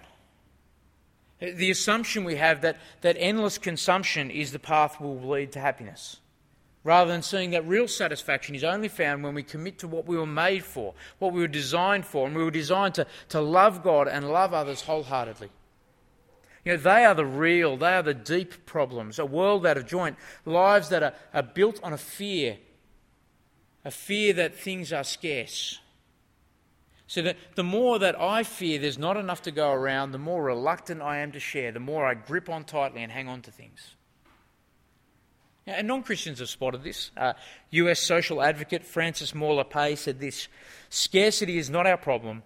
The 1.40 1.72
assumption 1.72 2.24
we 2.24 2.36
have 2.36 2.62
that, 2.62 2.78
that 3.02 3.18
endless 3.20 3.58
consumption 3.58 4.32
is 4.32 4.52
the 4.52 4.60
path 4.60 5.02
will 5.02 5.20
lead 5.20 5.52
to 5.54 5.60
happiness. 5.60 6.18
Rather 6.86 7.12
than 7.12 7.22
seeing 7.22 7.52
that 7.52 7.66
real 7.66 7.88
satisfaction 7.88 8.56
is 8.56 8.64
only 8.64 8.90
found 8.90 9.24
when 9.24 9.34
we 9.34 9.44
commit 9.44 9.80
to 9.80 9.88
what 9.88 10.06
we 10.06 10.18
were 10.18 10.26
made 10.26 10.64
for, 10.64 10.94
what 11.20 11.32
we 11.32 11.40
were 11.40 11.48
designed 11.48 12.06
for, 12.06 12.28
and 12.28 12.36
we 12.36 12.44
were 12.44 12.52
designed 12.52 12.96
to, 12.96 13.08
to 13.30 13.40
love 13.40 13.84
God 13.84 14.08
and 14.08 14.30
love 14.30 14.54
others 14.54 14.82
wholeheartedly. 14.82 15.50
You 16.66 16.74
know, 16.74 16.78
they 16.78 17.04
are 17.04 17.14
the 17.14 17.26
real, 17.26 17.76
they 17.76 17.94
are 17.94 18.04
the 18.04 18.14
deep 18.14 18.66
problems. 18.66 19.20
A 19.20 19.26
world 19.26 19.66
out 19.66 19.78
of 19.78 19.86
joint, 19.86 20.18
lives 20.46 20.90
that 20.90 21.04
are, 21.04 21.14
are 21.34 21.44
built 21.44 21.80
on 21.84 21.92
a 21.94 21.98
fear, 21.98 22.58
a 23.84 23.92
fear 23.92 24.34
that 24.34 24.56
things 24.56 24.94
are 24.94 25.04
scarce. 25.04 25.80
So 27.06 27.22
that 27.22 27.38
the 27.56 27.64
more 27.64 28.00
that 28.00 28.20
I 28.20 28.44
fear 28.44 28.80
there's 28.80 28.98
not 28.98 29.18
enough 29.18 29.42
to 29.44 29.52
go 29.52 29.72
around, 29.72 30.12
the 30.12 30.18
more 30.18 30.42
reluctant 30.42 31.02
I 31.02 31.18
am 31.18 31.32
to 31.34 31.40
share, 31.40 31.72
the 31.72 31.80
more 31.80 32.06
I 32.06 32.14
grip 32.14 32.50
on 32.50 32.64
tightly 32.64 33.04
and 33.04 33.12
hang 33.12 33.28
on 33.28 33.42
to 33.42 33.52
things. 33.52 33.96
Now, 35.68 35.74
and 35.74 35.88
non 35.88 36.04
Christians 36.04 36.40
have 36.40 36.50
spotted 36.50 36.84
this. 36.84 37.12
Uh, 37.16 37.34
US 37.72 38.00
social 38.00 38.42
advocate 38.42 38.86
Frances 38.86 39.36
Moore 39.36 39.64
Lappé 39.64 39.98
said 39.98 40.20
this 40.20 40.48
Scarcity 40.90 41.58
is 41.58 41.70
not 41.70 41.86
our 41.86 41.98
problem, 41.98 42.44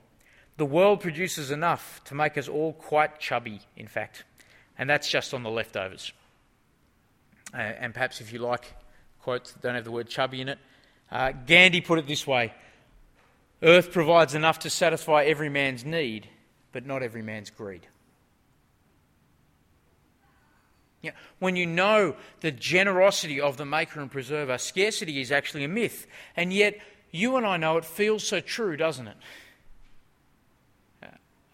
the 0.58 0.66
world 0.66 1.02
produces 1.02 1.52
enough 1.52 2.02
to 2.06 2.16
make 2.16 2.38
us 2.38 2.48
all 2.48 2.74
quite 2.74 3.20
chubby, 3.20 3.62
in 3.76 3.88
fact, 3.88 4.24
and 4.78 4.90
that's 4.90 5.08
just 5.08 5.34
on 5.34 5.44
the 5.44 5.50
leftovers. 5.50 6.12
Uh, 7.54 7.58
and 7.58 7.94
perhaps 7.94 8.20
if 8.20 8.34
you 8.34 8.40
like 8.40 8.74
quotes 9.22 9.52
that 9.52 9.62
don't 9.62 9.76
have 9.76 9.86
the 9.86 9.92
word 9.92 10.10
chubby 10.10 10.42
in 10.42 10.50
it, 10.50 10.60
uh, 11.12 11.32
Gandhi 11.32 11.82
put 11.82 12.00
it 12.00 12.08
this 12.08 12.28
way 12.28 12.54
Earth 13.64 13.92
provides 13.92 14.36
enough 14.36 14.60
to 14.60 14.70
satisfy 14.70 15.24
every 15.24 15.50
man's 15.50 15.86
need, 15.86 16.28
but 16.72 16.86
not 16.86 17.02
every 17.02 17.22
man's 17.22 17.50
greed. 17.50 17.88
Yeah, 21.02 21.12
when 21.40 21.56
you 21.56 21.66
know 21.66 22.16
the 22.42 22.52
generosity 22.52 23.40
of 23.40 23.58
the 23.58 23.66
Maker 23.66 24.02
and 24.02 24.12
Preserver, 24.12 24.58
scarcity 24.58 25.22
is 25.22 25.32
actually 25.32 25.64
a 25.64 25.68
myth. 25.68 26.08
And 26.36 26.52
yet, 26.52 26.80
you 27.12 27.38
and 27.38 27.46
I 27.46 27.58
know 27.58 27.78
it 27.78 27.86
feels 27.86 28.24
so 28.24 28.40
true, 28.40 28.76
doesn't 28.76 29.08
it? 29.08 29.18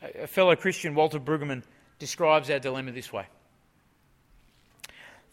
A 0.03 0.27
fellow 0.27 0.55
Christian, 0.55 0.95
Walter 0.95 1.19
Brueggemann, 1.19 1.63
describes 1.97 2.49
our 2.49 2.59
dilemma 2.59 2.91
this 2.91 3.13
way. 3.13 3.25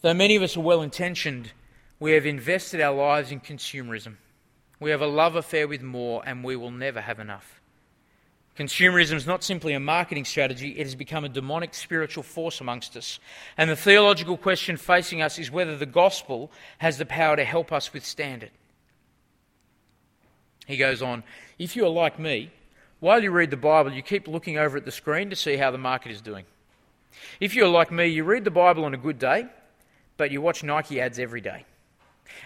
Though 0.01 0.13
many 0.13 0.35
of 0.35 0.43
us 0.43 0.55
are 0.55 0.61
well 0.61 0.81
intentioned, 0.81 1.51
we 1.99 2.13
have 2.13 2.25
invested 2.25 2.81
our 2.81 2.95
lives 2.95 3.31
in 3.31 3.41
consumerism. 3.41 4.15
We 4.79 4.91
have 4.91 5.01
a 5.01 5.07
love 5.07 5.35
affair 5.35 5.67
with 5.67 5.83
more, 5.83 6.23
and 6.25 6.43
we 6.43 6.55
will 6.55 6.71
never 6.71 7.01
have 7.01 7.19
enough. 7.19 7.61
Consumerism 8.57 9.13
is 9.13 9.27
not 9.27 9.43
simply 9.43 9.73
a 9.73 9.79
marketing 9.79 10.25
strategy, 10.25 10.71
it 10.71 10.85
has 10.85 10.95
become 10.95 11.23
a 11.23 11.29
demonic 11.29 11.73
spiritual 11.73 12.23
force 12.23 12.61
amongst 12.61 12.97
us. 12.97 13.19
And 13.57 13.69
the 13.69 13.75
theological 13.75 14.37
question 14.37 14.77
facing 14.77 15.21
us 15.21 15.39
is 15.39 15.51
whether 15.51 15.77
the 15.77 15.85
gospel 15.85 16.51
has 16.79 16.97
the 16.97 17.05
power 17.05 17.35
to 17.35 17.45
help 17.45 17.71
us 17.71 17.93
withstand 17.93 18.43
it. 18.43 18.51
He 20.65 20.77
goes 20.77 21.01
on 21.01 21.23
If 21.59 21.75
you 21.75 21.85
are 21.85 21.89
like 21.89 22.19
me, 22.19 22.51
while 23.01 23.21
you 23.21 23.31
read 23.31 23.49
the 23.49 23.57
Bible, 23.57 23.91
you 23.91 24.01
keep 24.01 24.27
looking 24.27 24.57
over 24.57 24.77
at 24.77 24.85
the 24.85 24.91
screen 24.91 25.31
to 25.31 25.35
see 25.35 25.57
how 25.57 25.71
the 25.71 25.77
market 25.77 26.11
is 26.11 26.21
doing. 26.21 26.45
If 27.39 27.55
you're 27.55 27.67
like 27.67 27.91
me, 27.91 28.05
you 28.05 28.23
read 28.23 28.45
the 28.45 28.51
Bible 28.51 28.85
on 28.85 28.93
a 28.93 28.97
good 28.97 29.19
day, 29.19 29.47
but 30.17 30.31
you 30.31 30.39
watch 30.39 30.63
Nike 30.63 31.01
ads 31.01 31.17
every 31.17 31.41
day. 31.41 31.65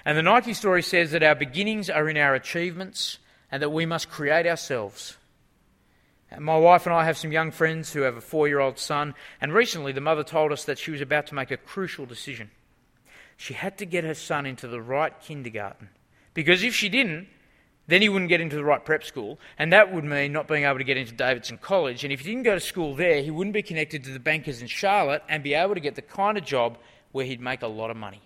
And 0.05 0.17
the 0.17 0.23
Nike 0.23 0.53
story 0.53 0.81
says 0.81 1.11
that 1.11 1.23
our 1.23 1.35
beginnings 1.35 1.89
are 1.89 2.09
in 2.09 2.17
our 2.17 2.33
achievements 2.33 3.19
and 3.51 3.61
that 3.61 3.69
we 3.69 3.85
must 3.85 4.09
create 4.09 4.47
ourselves. 4.47 5.17
My 6.39 6.57
wife 6.57 6.85
and 6.85 6.95
I 6.95 7.03
have 7.03 7.17
some 7.17 7.33
young 7.33 7.51
friends 7.51 7.91
who 7.91 8.01
have 8.01 8.15
a 8.15 8.21
four 8.21 8.47
year 8.47 8.59
old 8.59 8.79
son, 8.79 9.13
and 9.41 9.53
recently 9.53 9.91
the 9.91 10.01
mother 10.01 10.23
told 10.23 10.53
us 10.53 10.63
that 10.65 10.79
she 10.79 10.91
was 10.91 11.01
about 11.01 11.27
to 11.27 11.35
make 11.35 11.51
a 11.51 11.57
crucial 11.57 12.05
decision. 12.05 12.49
She 13.35 13.53
had 13.53 13.77
to 13.79 13.85
get 13.85 14.05
her 14.05 14.13
son 14.13 14.45
into 14.45 14.69
the 14.69 14.81
right 14.81 15.13
kindergarten, 15.21 15.89
because 16.33 16.63
if 16.63 16.73
she 16.73 16.87
didn't, 16.87 17.27
then 17.88 18.02
he 18.02 18.10
wouldn't 18.10 18.30
get 18.30 18.41
into 18.41 18.56
the 18.56 18.63
right 18.63 18.84
prep 18.84 19.04
school, 19.04 19.39
and 19.60 19.71
that 19.71 19.93
would 19.93 20.04
mean 20.04 20.34
not 20.34 20.48
being 20.48 20.63
able 20.63 20.80
to 20.80 20.84
get 20.84 20.98
into 20.98 21.13
Davidson 21.13 21.60
College. 21.60 22.04
And 22.04 22.12
if 22.12 22.21
he 22.21 22.32
didn't 22.32 22.43
go 22.43 22.56
to 22.56 22.60
school 22.60 22.95
there, 22.95 23.21
he 23.21 23.30
wouldn't 23.30 23.54
be 23.54 23.62
connected 23.62 24.04
to 24.06 24.12
the 24.12 24.19
bankers 24.19 24.62
in 24.62 24.67
Charlotte 24.67 25.24
and 25.30 25.43
be 25.43 25.54
able 25.54 25.76
to 25.76 25.80
get 25.80 25.95
the 25.95 26.02
kind 26.02 26.38
of 26.38 26.43
job 26.43 26.78
where 27.12 27.26
he'd 27.26 27.41
make 27.41 27.62
a 27.62 27.67
lot 27.67 27.91
of 27.91 27.98
money. 27.98 28.21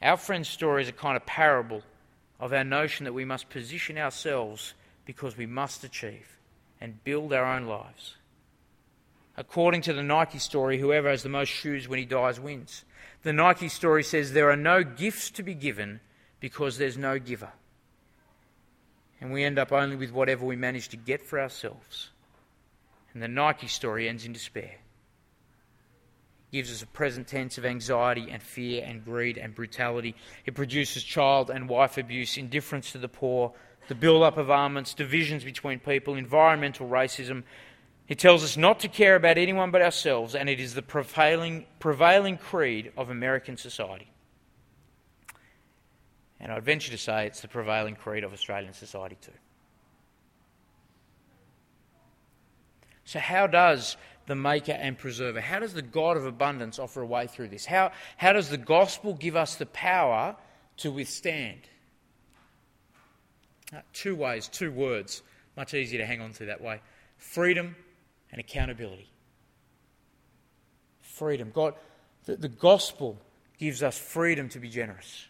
Our 0.00 0.16
friend's 0.16 0.48
story 0.48 0.82
is 0.82 0.88
a 0.88 0.92
kind 0.92 1.16
of 1.16 1.26
parable 1.26 1.82
of 2.38 2.54
our 2.54 2.64
notion 2.64 3.04
that 3.04 3.12
we 3.12 3.26
must 3.26 3.50
position 3.50 3.98
ourselves 3.98 4.72
because 5.04 5.36
we 5.36 5.44
must 5.44 5.84
achieve 5.84 6.38
and 6.80 7.04
build 7.04 7.34
our 7.34 7.44
own 7.44 7.66
lives. 7.66 8.16
According 9.36 9.82
to 9.82 9.92
the 9.92 10.02
Nike 10.02 10.38
story, 10.38 10.78
whoever 10.78 11.10
has 11.10 11.22
the 11.22 11.28
most 11.28 11.48
shoes 11.48 11.86
when 11.86 11.98
he 11.98 12.06
dies 12.06 12.40
wins. 12.40 12.84
The 13.24 13.34
Nike 13.34 13.68
story 13.68 14.02
says 14.02 14.32
there 14.32 14.50
are 14.50 14.56
no 14.56 14.82
gifts 14.82 15.30
to 15.32 15.42
be 15.42 15.54
given 15.54 16.00
because 16.40 16.78
there's 16.78 16.96
no 16.96 17.18
giver 17.18 17.50
and 19.20 19.32
we 19.32 19.44
end 19.44 19.58
up 19.58 19.72
only 19.72 19.96
with 19.96 20.12
whatever 20.12 20.46
we 20.46 20.56
manage 20.56 20.88
to 20.88 20.96
get 20.96 21.22
for 21.22 21.40
ourselves. 21.40 22.10
And 23.12 23.22
the 23.22 23.28
Nike 23.28 23.66
story 23.66 24.08
ends 24.08 24.24
in 24.24 24.32
despair. 24.32 24.78
It 26.52 26.56
gives 26.56 26.72
us 26.72 26.82
a 26.82 26.86
present 26.86 27.28
tense 27.28 27.58
of 27.58 27.64
anxiety 27.64 28.28
and 28.30 28.42
fear 28.42 28.84
and 28.84 29.04
greed 29.04 29.36
and 29.36 29.54
brutality. 29.54 30.14
It 30.46 30.54
produces 30.54 31.02
child 31.02 31.50
and 31.50 31.68
wife 31.68 31.98
abuse, 31.98 32.36
indifference 32.36 32.92
to 32.92 32.98
the 32.98 33.08
poor, 33.08 33.52
the 33.88 33.94
build 33.94 34.22
up 34.22 34.38
of 34.38 34.50
armaments, 34.50 34.94
divisions 34.94 35.44
between 35.44 35.80
people, 35.80 36.14
environmental 36.14 36.88
racism. 36.88 37.42
It 38.08 38.18
tells 38.18 38.42
us 38.42 38.56
not 38.56 38.80
to 38.80 38.88
care 38.88 39.16
about 39.16 39.38
anyone 39.38 39.70
but 39.70 39.82
ourselves, 39.82 40.34
and 40.34 40.48
it 40.48 40.60
is 40.60 40.74
the 40.74 40.82
prevailing, 40.82 41.66
prevailing 41.78 42.38
creed 42.38 42.92
of 42.96 43.10
American 43.10 43.56
society. 43.56 44.10
And 46.40 46.50
I'd 46.50 46.64
venture 46.64 46.90
to 46.90 46.98
say 46.98 47.26
it's 47.26 47.40
the 47.40 47.48
prevailing 47.48 47.96
creed 47.96 48.24
of 48.24 48.32
Australian 48.32 48.72
society 48.72 49.18
too. 49.20 49.32
So, 53.04 53.18
how 53.18 53.46
does 53.46 53.96
the 54.26 54.36
Maker 54.36 54.70
and 54.70 54.96
Preserver, 54.96 55.40
how 55.40 55.58
does 55.58 55.74
the 55.74 55.82
God 55.82 56.16
of 56.16 56.24
abundance 56.24 56.78
offer 56.78 57.02
a 57.02 57.06
way 57.06 57.26
through 57.26 57.48
this? 57.48 57.66
How, 57.66 57.90
how 58.16 58.32
does 58.32 58.48
the 58.48 58.56
gospel 58.56 59.14
give 59.14 59.34
us 59.34 59.56
the 59.56 59.66
power 59.66 60.36
to 60.76 60.92
withstand? 60.92 61.62
Uh, 63.74 63.80
two 63.92 64.14
ways, 64.14 64.46
two 64.46 64.70
words, 64.70 65.22
much 65.56 65.74
easier 65.74 65.98
to 65.98 66.06
hang 66.06 66.20
on 66.20 66.32
to 66.34 66.46
that 66.46 66.60
way 66.60 66.80
freedom 67.18 67.74
and 68.30 68.40
accountability. 68.40 69.10
Freedom. 71.00 71.50
God, 71.52 71.74
the, 72.24 72.36
the 72.36 72.48
gospel 72.48 73.18
gives 73.58 73.82
us 73.82 73.98
freedom 73.98 74.48
to 74.50 74.60
be 74.60 74.68
generous. 74.68 75.26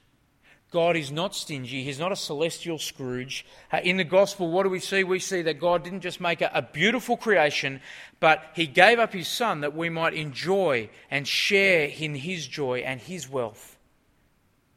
God 0.71 0.97
is 0.97 1.11
not 1.11 1.35
stingy. 1.35 1.83
He's 1.83 1.99
not 1.99 2.13
a 2.13 2.17
celestial 2.17 2.79
Scrooge. 2.79 3.45
Uh, 3.73 3.81
in 3.83 3.97
the 3.97 4.05
gospel, 4.05 4.51
what 4.51 4.63
do 4.63 4.71
we 4.71 4.79
see? 4.79 5.03
We 5.03 5.19
see 5.19 5.43
that 5.43 5.59
God 5.59 5.83
didn't 5.83 6.03
just 6.03 6.21
make 6.21 6.41
a, 6.41 6.51
a, 6.55 6.63
beautiful 6.63 7.17
creation, 7.17 7.81
but 8.21 8.45
He 8.55 8.69
gave 8.69 9.01
up 9.01 9.13
His 9.13 9.27
Son 9.27 9.63
that 9.63 9.75
we 9.75 9.89
might 9.89 10.15
enjoy 10.15 10.89
and 11.11 11.27
share 11.27 11.89
in 11.89 12.15
His 12.15 12.47
joy 12.47 12.81
and 12.81 13.01
His 13.01 13.29
wealth. 13.29 13.77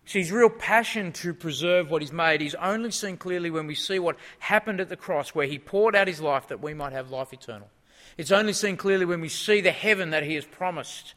See, 0.06 0.20
His 0.20 0.32
real 0.32 0.50
passion 0.50 1.12
to 1.14 1.32
preserve 1.32 1.92
what 1.92 2.02
He's 2.02 2.12
made 2.12 2.42
is 2.42 2.56
only 2.56 2.90
seen 2.90 3.18
clearly 3.18 3.52
when 3.52 3.68
we 3.68 3.76
see 3.76 4.00
what 4.00 4.18
happened 4.40 4.80
at 4.80 4.90
the 4.90 4.98
cross, 4.98 5.36
where 5.36 5.48
He 5.48 5.60
poured 5.60 5.96
out 5.96 6.08
His 6.08 6.22
life 6.22 6.48
that 6.48 6.62
we 6.62 6.74
might 6.74 6.94
have 6.94 7.12
life 7.12 7.34
eternal. 7.34 7.70
It's 8.18 8.32
only 8.32 8.54
seen 8.54 8.78
clearly 8.78 9.06
when 9.06 9.22
we 9.22 9.30
see 9.30 9.62
the 9.62 9.72
heaven 9.72 10.10
that 10.10 10.24
He 10.24 10.34
has 10.34 10.46
promised 10.46 11.14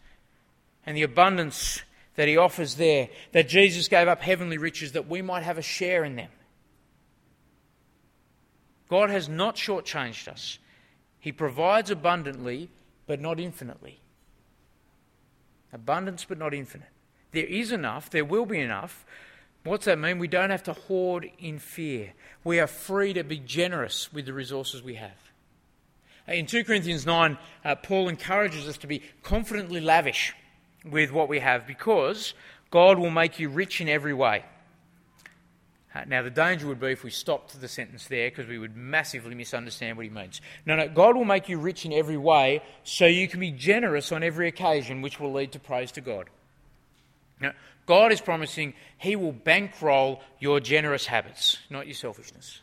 and 0.84 0.94
the 0.94 1.02
abundance 1.02 1.80
that 2.16 2.28
he 2.28 2.36
offers 2.36 2.74
there, 2.74 3.08
that 3.32 3.48
Jesus 3.48 3.88
gave 3.88 4.08
up 4.08 4.20
heavenly 4.20 4.58
riches 4.58 4.92
that 4.92 5.08
we 5.08 5.22
might 5.22 5.42
have 5.42 5.58
a 5.58 5.62
share 5.62 6.04
in 6.04 6.16
them. 6.16 6.30
God 8.88 9.10
has 9.10 9.28
not 9.28 9.56
shortchanged 9.56 10.28
us. 10.28 10.58
He 11.18 11.32
provides 11.32 11.90
abundantly, 11.90 12.70
but 13.06 13.20
not 13.20 13.38
infinitely. 13.40 14.00
Abundance, 15.72 16.24
but 16.24 16.38
not 16.38 16.54
infinite. 16.54 16.88
There 17.32 17.44
is 17.44 17.72
enough, 17.72 18.10
there 18.10 18.24
will 18.24 18.46
be 18.46 18.60
enough. 18.60 19.04
What's 19.64 19.86
that 19.86 19.98
mean? 19.98 20.18
We 20.18 20.28
don't 20.28 20.50
have 20.50 20.62
to 20.64 20.72
hoard 20.72 21.28
in 21.38 21.58
fear. 21.58 22.12
We 22.44 22.60
are 22.60 22.68
free 22.68 23.12
to 23.14 23.24
be 23.24 23.38
generous 23.38 24.12
with 24.12 24.26
the 24.26 24.32
resources 24.32 24.82
we 24.82 24.94
have. 24.94 25.32
In 26.28 26.46
2 26.46 26.64
Corinthians 26.64 27.04
9, 27.04 27.36
uh, 27.64 27.74
Paul 27.76 28.08
encourages 28.08 28.68
us 28.68 28.78
to 28.78 28.86
be 28.86 29.02
confidently 29.22 29.80
lavish 29.80 30.34
with 30.90 31.12
what 31.12 31.28
we 31.28 31.38
have 31.40 31.66
because 31.66 32.34
God 32.70 32.98
will 32.98 33.10
make 33.10 33.38
you 33.38 33.48
rich 33.48 33.80
in 33.80 33.88
every 33.88 34.14
way. 34.14 34.44
Uh, 35.94 36.04
now, 36.06 36.20
the 36.20 36.30
danger 36.30 36.66
would 36.66 36.80
be 36.80 36.88
if 36.88 37.04
we 37.04 37.10
stopped 37.10 37.58
the 37.58 37.68
sentence 37.68 38.06
there 38.06 38.28
because 38.28 38.46
we 38.46 38.58
would 38.58 38.76
massively 38.76 39.34
misunderstand 39.34 39.96
what 39.96 40.04
he 40.04 40.10
means. 40.10 40.42
No, 40.66 40.76
no, 40.76 40.88
God 40.88 41.16
will 41.16 41.24
make 41.24 41.48
you 41.48 41.58
rich 41.58 41.86
in 41.86 41.92
every 41.92 42.18
way 42.18 42.60
so 42.84 43.06
you 43.06 43.26
can 43.28 43.40
be 43.40 43.50
generous 43.50 44.12
on 44.12 44.22
every 44.22 44.46
occasion, 44.46 45.00
which 45.00 45.18
will 45.18 45.32
lead 45.32 45.52
to 45.52 45.58
praise 45.58 45.92
to 45.92 46.02
God. 46.02 46.28
Now, 47.40 47.52
God 47.86 48.12
is 48.12 48.20
promising 48.20 48.74
He 48.98 49.16
will 49.16 49.32
bankroll 49.32 50.20
your 50.38 50.60
generous 50.60 51.06
habits, 51.06 51.58
not 51.70 51.86
your 51.86 51.94
selfishness. 51.94 52.60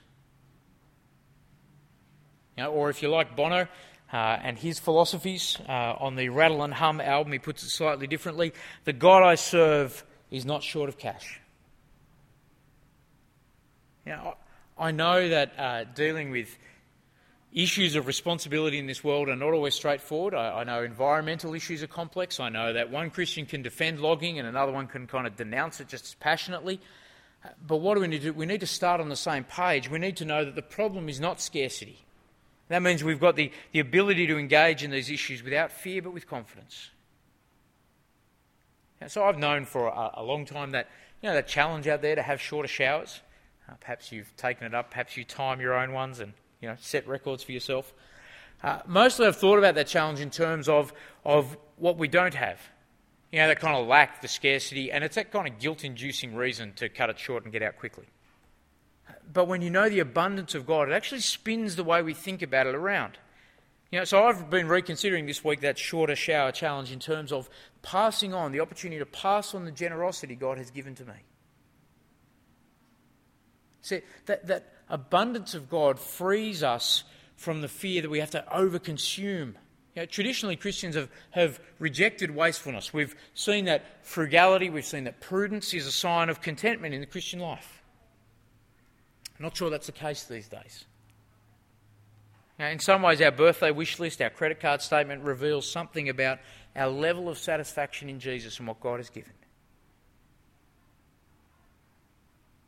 or 2.59 2.89
if 2.89 3.01
you 3.01 3.09
like 3.09 3.35
Bono, 3.35 3.67
uh, 4.13 4.39
and 4.43 4.57
his 4.57 4.79
philosophies. 4.79 5.57
Uh, 5.67 5.95
on 5.99 6.15
the 6.15 6.29
Rattle 6.29 6.63
and 6.63 6.73
Hum 6.73 7.01
album, 7.01 7.33
he 7.33 7.39
puts 7.39 7.63
it 7.63 7.69
slightly 7.69 8.05
differently. 8.05 8.53
The 8.85 8.93
God 8.93 9.23
I 9.23 9.35
serve 9.35 10.05
is 10.29 10.45
not 10.45 10.61
short 10.61 10.87
of 10.87 10.97
cash. 10.99 11.41
Now, 14.05 14.37
I 14.77 14.91
know 14.91 15.29
that 15.29 15.53
uh, 15.57 15.83
dealing 15.95 16.29
with 16.29 16.55
issues 17.51 17.95
of 17.95 18.07
responsibility 18.07 18.79
in 18.79 18.87
this 18.87 19.03
world 19.03 19.29
are 19.29 19.35
not 19.35 19.53
always 19.53 19.75
straightforward. 19.75 20.33
I, 20.33 20.61
I, 20.61 20.63
know 20.63 20.83
environmental 20.83 21.53
issues 21.53 21.83
are 21.83 21.87
complex. 21.87 22.39
I 22.39 22.49
know 22.49 22.73
that 22.73 22.89
one 22.89 23.11
Christian 23.11 23.45
can 23.45 23.61
defend 23.61 23.99
logging 23.99 24.39
and 24.39 24.47
another 24.47 24.71
one 24.71 24.87
can 24.87 25.05
kind 25.05 25.27
of 25.27 25.35
denounce 25.35 25.79
it 25.79 25.87
just 25.87 26.05
as 26.05 26.15
passionately. 26.15 26.79
But 27.65 27.77
what 27.77 27.95
do 27.95 28.01
we 28.01 28.07
need 28.07 28.21
to 28.21 28.31
do? 28.31 28.33
We 28.33 28.45
need 28.45 28.61
to 28.61 28.67
start 28.67 29.01
on 29.01 29.09
the 29.09 29.15
same 29.15 29.43
page. 29.43 29.89
We 29.89 29.99
need 29.99 30.17
to 30.17 30.25
know 30.25 30.45
that 30.45 30.55
the 30.55 30.61
problem 30.61 31.09
is 31.09 31.19
not 31.19 31.41
scarcity. 31.41 32.03
That 32.69 32.81
means 32.81 33.03
we've 33.03 33.19
got 33.19 33.35
the, 33.35 33.51
the 33.71 33.79
ability 33.79 34.27
to 34.27 34.37
engage 34.37 34.83
in 34.83 34.91
these 34.91 35.09
issues 35.09 35.43
without 35.43 35.71
fear 35.71 36.01
but 36.01 36.13
with 36.13 36.27
confidence. 36.27 36.89
so 39.07 39.23
I've 39.23 39.37
known 39.37 39.65
for 39.65 39.87
a, 39.87 40.11
a, 40.15 40.23
long 40.23 40.45
time 40.45 40.71
that, 40.71 40.89
you 41.21 41.29
know, 41.29 41.35
that 41.35 41.47
challenge 41.47 41.87
out 41.87 42.01
there 42.01 42.15
to 42.15 42.21
have 42.21 42.39
shorter 42.41 42.67
showers. 42.67 43.21
Uh, 43.69 43.73
perhaps 43.79 44.11
you've 44.11 44.33
taken 44.37 44.65
it 44.65 44.73
up, 44.73 44.91
perhaps 44.91 45.17
you 45.17 45.23
time 45.23 45.59
your 45.59 45.73
own 45.73 45.93
ones 45.93 46.19
and 46.19 46.33
you 46.61 46.69
know, 46.69 46.75
set 46.79 47.07
records 47.07 47.43
for 47.43 47.51
yourself. 47.51 47.93
Uh, 48.63 48.79
mostly 48.87 49.27
I've 49.27 49.35
thought 49.35 49.57
about 49.57 49.75
that 49.75 49.87
challenge 49.87 50.21
in 50.21 50.29
terms 50.29 50.69
of, 50.69 50.93
of 51.25 51.57
what 51.77 51.97
we 51.97 52.07
don't 52.07 52.33
have. 52.33 52.61
You 53.31 53.39
know, 53.39 53.47
that 53.47 53.59
kind 53.59 53.75
of 53.75 53.87
lack, 53.87 54.21
the 54.21 54.27
scarcity, 54.27 54.91
and 54.91 55.03
it's 55.03 55.15
that 55.15 55.31
kind 55.31 55.47
of 55.47 55.59
guilt 55.59 55.83
inducing 55.83 56.35
reason 56.35 56.71
to 56.73 56.87
cut 56.87 57.09
it 57.09 57.19
short 57.19 57.43
and 57.43 57.51
get 57.51 57.61
out 57.61 57.77
quickly. 57.77 58.05
But 59.31 59.47
when 59.47 59.61
you 59.61 59.69
know 59.69 59.89
the 59.89 59.99
abundance 59.99 60.55
of 60.55 60.65
God, 60.65 60.89
it 60.89 60.93
actually 60.93 61.21
spins 61.21 61.75
the 61.75 61.83
way 61.83 62.01
we 62.01 62.13
think 62.13 62.41
about 62.41 62.67
it 62.67 62.75
around. 62.75 63.17
You 63.91 63.99
know, 63.99 64.05
so 64.05 64.23
I've 64.23 64.49
been 64.49 64.67
reconsidering 64.67 65.27
this 65.27 65.43
week 65.43 65.61
that 65.61 65.77
shorter 65.77 66.15
shower 66.15 66.51
challenge 66.51 66.91
in 66.91 66.99
terms 66.99 67.31
of 67.31 67.47
passing 67.83 68.33
on 68.33 68.51
the 68.51 68.59
opportunity 68.59 68.97
to 68.97 69.05
pass 69.05 69.53
on 69.53 69.65
the 69.65 69.71
generosity 69.71 70.35
God 70.35 70.57
has 70.57 70.71
given 70.71 70.95
to 70.95 71.05
me. 71.05 71.13
See, 73.81 74.01
that, 74.25 74.47
that 74.47 74.73
abundance 74.89 75.53
of 75.53 75.69
God 75.69 75.99
frees 75.99 76.63
us 76.63 77.03
from 77.35 77.61
the 77.61 77.67
fear 77.67 78.01
that 78.01 78.09
we 78.09 78.19
have 78.19 78.31
to 78.31 78.43
overconsume. 78.51 79.53
You 79.95 80.01
know, 80.01 80.05
traditionally, 80.05 80.55
Christians 80.55 80.95
have, 80.95 81.09
have 81.31 81.59
rejected 81.77 82.33
wastefulness. 82.33 82.93
We've 82.93 83.15
seen 83.35 83.65
that 83.65 83.85
frugality, 84.01 84.71
we've 84.71 84.85
seen 84.85 85.03
that 85.03 85.21
prudence 85.21 85.71
is 85.73 85.85
a 85.85 85.91
sign 85.91 86.29
of 86.29 86.41
contentment 86.41 86.95
in 86.95 87.01
the 87.01 87.05
Christian 87.05 87.39
life. 87.39 87.82
I'm 89.37 89.43
not 89.43 89.57
sure 89.57 89.69
that's 89.69 89.87
the 89.87 89.91
case 89.91 90.23
these 90.23 90.47
days. 90.47 90.85
Now, 92.59 92.67
in 92.67 92.79
some 92.79 93.01
ways, 93.01 93.21
our 93.21 93.31
birthday 93.31 93.71
wish 93.71 93.99
list, 93.99 94.21
our 94.21 94.29
credit 94.29 94.59
card 94.59 94.81
statement 94.81 95.23
reveals 95.23 95.69
something 95.69 96.07
about 96.07 96.39
our 96.75 96.87
level 96.87 97.29
of 97.29 97.37
satisfaction 97.37 98.09
in 98.09 98.19
Jesus 98.19 98.59
and 98.59 98.67
what 98.67 98.79
God 98.79 98.97
has 98.97 99.09
given. 99.09 99.33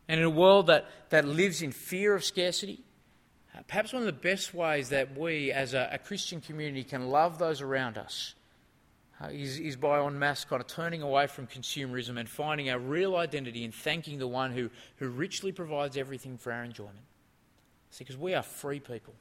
And 0.07 0.19
in 0.19 0.25
a 0.25 0.29
world 0.29 0.67
that, 0.67 0.85
that 1.09 1.25
lives 1.25 1.61
in 1.61 1.71
fear 1.71 2.15
of 2.15 2.23
scarcity, 2.23 2.83
perhaps 3.67 3.93
one 3.93 4.01
of 4.01 4.07
the 4.07 4.11
best 4.11 4.53
ways 4.53 4.89
that 4.89 5.17
we 5.17 5.51
as 5.51 5.73
a, 5.73 5.89
a 5.91 5.97
Christian 5.97 6.41
community 6.41 6.83
can 6.83 7.09
love 7.09 7.39
those 7.39 7.61
around 7.61 7.97
us 7.97 8.35
uh, 9.21 9.27
is, 9.27 9.59
is 9.59 9.75
by 9.75 10.03
en 10.03 10.19
masse 10.19 10.43
kind 10.45 10.61
of 10.61 10.67
turning 10.67 11.01
away 11.01 11.27
from 11.27 11.47
consumerism 11.47 12.19
and 12.19 12.27
finding 12.27 12.69
our 12.69 12.79
real 12.79 13.15
identity 13.15 13.63
in 13.63 13.71
thanking 13.71 14.19
the 14.19 14.27
one 14.27 14.51
who, 14.51 14.69
who 14.97 15.07
richly 15.07 15.51
provides 15.51 15.95
everything 15.95 16.37
for 16.37 16.51
our 16.51 16.63
enjoyment. 16.63 17.05
See, 17.91 18.03
because 18.03 18.17
we 18.17 18.33
are 18.33 18.43
free 18.43 18.79
people. 18.79 19.13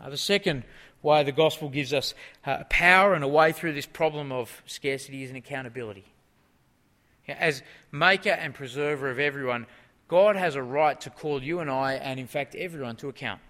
Uh, 0.00 0.10
the 0.10 0.16
second 0.16 0.64
way 1.02 1.22
the 1.22 1.32
gospel 1.32 1.68
gives 1.68 1.92
us 1.92 2.14
uh, 2.44 2.64
power 2.68 3.14
and 3.14 3.24
a 3.24 3.28
way 3.28 3.52
through 3.52 3.72
this 3.72 3.86
problem 3.86 4.32
of 4.32 4.62
scarcity 4.66 5.22
is 5.22 5.30
an 5.30 5.36
accountability. 5.36 6.04
As 7.28 7.62
maker 7.90 8.30
and 8.30 8.52
preserver 8.52 9.08
of 9.10 9.18
everyone, 9.18 9.66
God 10.08 10.36
has 10.36 10.56
a 10.56 10.62
right 10.62 11.00
to 11.02 11.10
call 11.10 11.42
you 11.42 11.60
and 11.60 11.70
I, 11.70 11.94
and 11.94 12.20
in 12.20 12.26
fact 12.26 12.54
everyone, 12.54 12.96
to 12.96 13.08
account. 13.08 13.40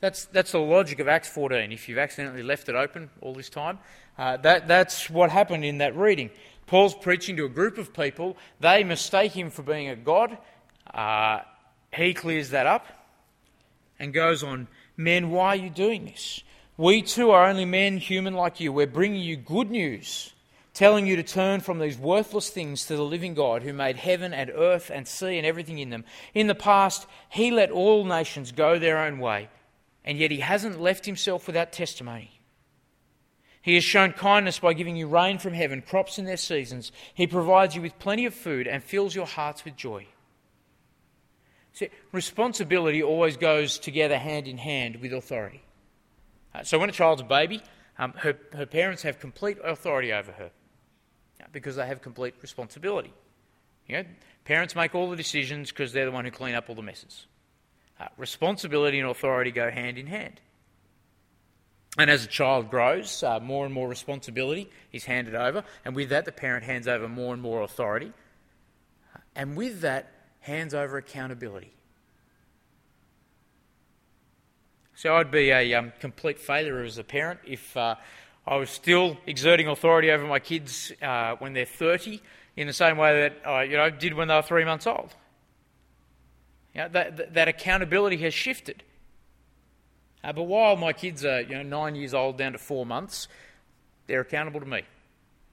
That's, 0.00 0.26
that's 0.26 0.52
the 0.52 0.58
logic 0.58 1.00
of 1.00 1.08
Acts 1.08 1.28
14. 1.28 1.72
If 1.72 1.88
you've 1.88 1.98
accidentally 1.98 2.42
left 2.42 2.68
it 2.68 2.74
open 2.74 3.10
all 3.20 3.34
this 3.34 3.48
time, 3.48 3.78
uh, 4.16 4.36
that, 4.38 4.68
that's 4.68 5.10
what 5.10 5.30
happened 5.30 5.64
in 5.64 5.78
that 5.78 5.96
reading. 5.96 6.30
Paul's 6.66 6.94
preaching 6.94 7.36
to 7.36 7.44
a 7.44 7.48
group 7.48 7.78
of 7.78 7.92
people. 7.92 8.36
They 8.60 8.84
mistake 8.84 9.32
him 9.32 9.50
for 9.50 9.62
being 9.62 9.88
a 9.88 9.96
god. 9.96 10.38
Uh, 10.92 11.40
he 11.92 12.14
clears 12.14 12.50
that 12.50 12.66
up 12.66 12.86
and 13.98 14.12
goes 14.12 14.42
on, 14.42 14.68
Men, 14.96 15.30
why 15.30 15.48
are 15.48 15.56
you 15.56 15.70
doing 15.70 16.04
this? 16.04 16.42
We 16.76 17.02
too 17.02 17.30
are 17.30 17.48
only 17.48 17.64
men, 17.64 17.98
human 17.98 18.34
like 18.34 18.60
you. 18.60 18.72
We're 18.72 18.86
bringing 18.86 19.22
you 19.22 19.36
good 19.36 19.70
news 19.70 20.32
telling 20.78 21.08
you 21.08 21.16
to 21.16 21.24
turn 21.24 21.58
from 21.58 21.80
these 21.80 21.98
worthless 21.98 22.50
things 22.50 22.86
to 22.86 22.94
the 22.94 23.02
living 23.02 23.34
God 23.34 23.64
who 23.64 23.72
made 23.72 23.96
heaven 23.96 24.32
and 24.32 24.48
earth 24.48 24.92
and 24.94 25.08
sea 25.08 25.36
and 25.36 25.44
everything 25.44 25.80
in 25.80 25.90
them. 25.90 26.04
In 26.34 26.46
the 26.46 26.54
past, 26.54 27.04
he 27.28 27.50
let 27.50 27.72
all 27.72 28.04
nations 28.04 28.52
go 28.52 28.78
their 28.78 28.98
own 28.98 29.18
way, 29.18 29.48
and 30.08 30.18
yet 30.18 30.30
he 30.30 30.40
hasn't 30.40 30.80
left 30.80 31.04
himself 31.04 31.46
without 31.46 31.70
testimony. 31.70 32.40
He 33.60 33.74
has 33.74 33.84
shown 33.84 34.12
kindness 34.12 34.58
by 34.58 34.72
giving 34.72 34.96
you 34.96 35.06
rain 35.06 35.38
from 35.38 35.52
heaven, 35.52 35.82
crops 35.82 36.18
in 36.18 36.24
their 36.24 36.38
seasons. 36.38 36.90
He 37.12 37.26
provides 37.26 37.76
you 37.76 37.82
with 37.82 37.98
plenty 37.98 38.24
of 38.24 38.32
food 38.32 38.66
and 38.66 38.82
fills 38.82 39.14
your 39.14 39.26
hearts 39.26 39.66
with 39.66 39.76
joy. 39.76 40.06
See, 41.74 41.90
responsibility 42.10 43.02
always 43.02 43.36
goes 43.36 43.78
together 43.78 44.16
hand 44.16 44.48
in 44.48 44.56
hand 44.56 44.96
with 44.96 45.12
authority. 45.12 45.62
Uh, 46.54 46.62
so 46.62 46.78
when 46.78 46.88
a 46.88 46.92
child's 46.92 47.20
a 47.20 47.26
baby, 47.26 47.62
um, 47.98 48.14
her, 48.16 48.34
her 48.54 48.64
parents 48.64 49.02
have 49.02 49.20
complete 49.20 49.58
authority 49.62 50.10
over 50.10 50.32
her 50.32 50.50
because 51.52 51.76
they 51.76 51.86
have 51.86 52.00
complete 52.00 52.34
responsibility. 52.40 53.12
You 53.86 53.98
know, 53.98 54.04
parents 54.46 54.74
make 54.74 54.94
all 54.94 55.10
the 55.10 55.16
decisions 55.16 55.70
because 55.70 55.92
they're 55.92 56.06
the 56.06 56.12
one 56.12 56.24
who 56.24 56.30
clean 56.30 56.54
up 56.54 56.70
all 56.70 56.74
the 56.74 56.82
messes. 56.82 57.26
Uh, 58.00 58.06
responsibility 58.16 59.00
and 59.00 59.08
authority 59.08 59.50
go 59.50 59.70
hand 59.70 59.98
in 59.98 60.06
hand. 60.06 60.40
And 61.98 62.10
as 62.10 62.24
a 62.24 62.28
child 62.28 62.70
grows, 62.70 63.22
uh, 63.22 63.40
more 63.40 63.64
and 63.64 63.74
more 63.74 63.88
responsibility 63.88 64.70
is 64.92 65.04
handed 65.04 65.34
over, 65.34 65.64
and 65.84 65.96
with 65.96 66.10
that, 66.10 66.24
the 66.24 66.32
parent 66.32 66.64
hands 66.64 66.86
over 66.86 67.08
more 67.08 67.32
and 67.32 67.42
more 67.42 67.62
authority, 67.62 68.12
and 69.34 69.56
with 69.56 69.80
that, 69.80 70.12
hands 70.40 70.74
over 70.74 70.96
accountability. 70.96 71.72
So 74.94 75.16
I'd 75.16 75.30
be 75.30 75.50
a 75.50 75.74
um, 75.74 75.92
complete 76.00 76.38
failure 76.38 76.82
as 76.82 76.98
a 76.98 77.04
parent 77.04 77.40
if 77.46 77.76
uh, 77.76 77.96
I 78.46 78.56
was 78.56 78.70
still 78.70 79.16
exerting 79.26 79.68
authority 79.68 80.10
over 80.10 80.26
my 80.26 80.38
kids 80.38 80.90
uh, 81.02 81.36
when 81.38 81.52
they're 81.52 81.66
30 81.66 82.20
in 82.56 82.66
the 82.66 82.72
same 82.72 82.96
way 82.96 83.20
that 83.20 83.46
I 83.46 83.62
you 83.64 83.76
know, 83.76 83.90
did 83.90 84.14
when 84.14 84.28
they 84.28 84.34
were 84.34 84.42
three 84.42 84.64
months 84.64 84.86
old. 84.86 85.14
Know, 86.78 86.88
that, 86.90 87.34
that 87.34 87.48
accountability 87.48 88.18
has 88.18 88.32
shifted. 88.32 88.84
Uh, 90.22 90.32
but 90.32 90.44
while 90.44 90.76
my 90.76 90.92
kids 90.92 91.24
are 91.24 91.40
you 91.40 91.56
know, 91.56 91.62
nine 91.62 91.96
years 91.96 92.14
old 92.14 92.38
down 92.38 92.52
to 92.52 92.58
four 92.58 92.86
months, 92.86 93.26
they're 94.06 94.20
accountable 94.20 94.60
to 94.60 94.66
me. 94.66 94.82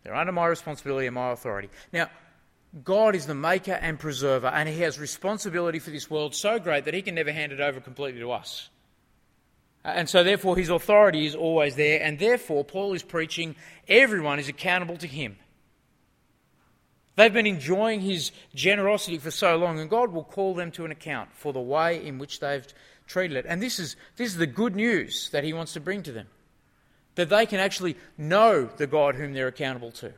They're 0.03 0.15
under 0.15 0.31
my 0.31 0.45
responsibility 0.45 1.07
and 1.07 1.15
my 1.15 1.31
authority. 1.31 1.69
Now, 1.91 2.11
God 2.83 3.15
is 3.15 3.25
the 3.25 3.33
maker 3.33 3.73
and 3.73 3.99
preserver, 3.99 4.47
and 4.47 4.69
He 4.69 4.81
has 4.81 4.99
responsibility 4.99 5.79
for 5.79 5.89
this 5.89 6.11
world 6.11 6.35
so 6.35 6.59
great 6.59 6.85
that 6.85 6.93
He 6.93 7.01
can 7.01 7.15
never 7.15 7.31
hand 7.31 7.51
it 7.51 7.59
over 7.59 7.79
completely 7.79 8.19
to 8.19 8.31
us. 8.31 8.69
Uh, 9.83 9.93
and 9.95 10.09
so, 10.09 10.23
therefore, 10.23 10.57
his 10.57 10.69
authority 10.69 11.25
is 11.25 11.35
always 11.35 11.75
there, 11.75 12.01
and 12.03 12.19
therefore, 12.19 12.63
Paul 12.63 12.93
is 12.93 13.01
preaching 13.03 13.55
everyone 13.87 14.37
is 14.37 14.47
accountable 14.47 14.97
to 14.97 15.07
him. 15.07 15.37
They've 17.15 17.33
been 17.33 17.47
enjoying 17.47 18.01
his 18.01 18.31
generosity 18.53 19.17
for 19.17 19.31
so 19.31 19.55
long, 19.55 19.79
and 19.79 19.89
God 19.89 20.11
will 20.11 20.23
call 20.23 20.53
them 20.53 20.71
to 20.71 20.85
an 20.85 20.91
account 20.91 21.29
for 21.33 21.53
the 21.53 21.61
way 21.61 22.05
in 22.05 22.17
which 22.19 22.39
they've 22.39 22.65
treated 23.07 23.37
it. 23.37 23.45
And 23.47 23.61
this 23.61 23.79
is, 23.79 23.95
this 24.17 24.31
is 24.31 24.37
the 24.37 24.47
good 24.47 24.75
news 24.75 25.29
that 25.31 25.43
he 25.43 25.53
wants 25.53 25.73
to 25.73 25.79
bring 25.79 26.03
to 26.03 26.11
them 26.11 26.27
that 27.15 27.29
they 27.29 27.45
can 27.45 27.59
actually 27.59 27.95
know 28.17 28.69
the 28.77 28.87
God 28.87 29.15
whom 29.15 29.33
they're 29.33 29.47
accountable 29.47 29.91
to. 29.91 30.13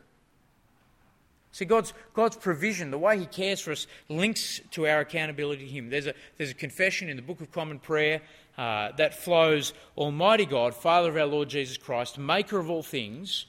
See, 1.52 1.66
God's, 1.66 1.94
God's 2.14 2.36
provision, 2.36 2.92
the 2.92 3.00
way 3.00 3.18
He 3.18 3.26
cares 3.26 3.60
for 3.62 3.72
us, 3.72 3.88
links 4.10 4.62
to 4.72 4.88
our 4.88 5.00
accountability 5.00 5.66
to 5.66 5.72
Him. 5.72 5.90
There's 5.90 6.08
a, 6.08 6.14
there's 6.38 6.52
a 6.52 6.56
confession 6.56 7.10
in 7.10 7.16
the 7.16 7.24
Book 7.24 7.42
of 7.42 7.52
Common 7.52 7.80
Prayer 7.80 8.22
uh, 8.58 8.92
that 8.98 9.16
flows 9.16 9.74
Almighty 9.98 10.46
God, 10.46 10.76
Father 10.76 11.10
of 11.10 11.18
our 11.18 11.26
Lord 11.26 11.50
Jesus 11.50 11.78
Christ, 11.78 12.18
Maker 12.18 12.60
of 12.60 12.70
all 12.70 12.84
things, 12.84 13.46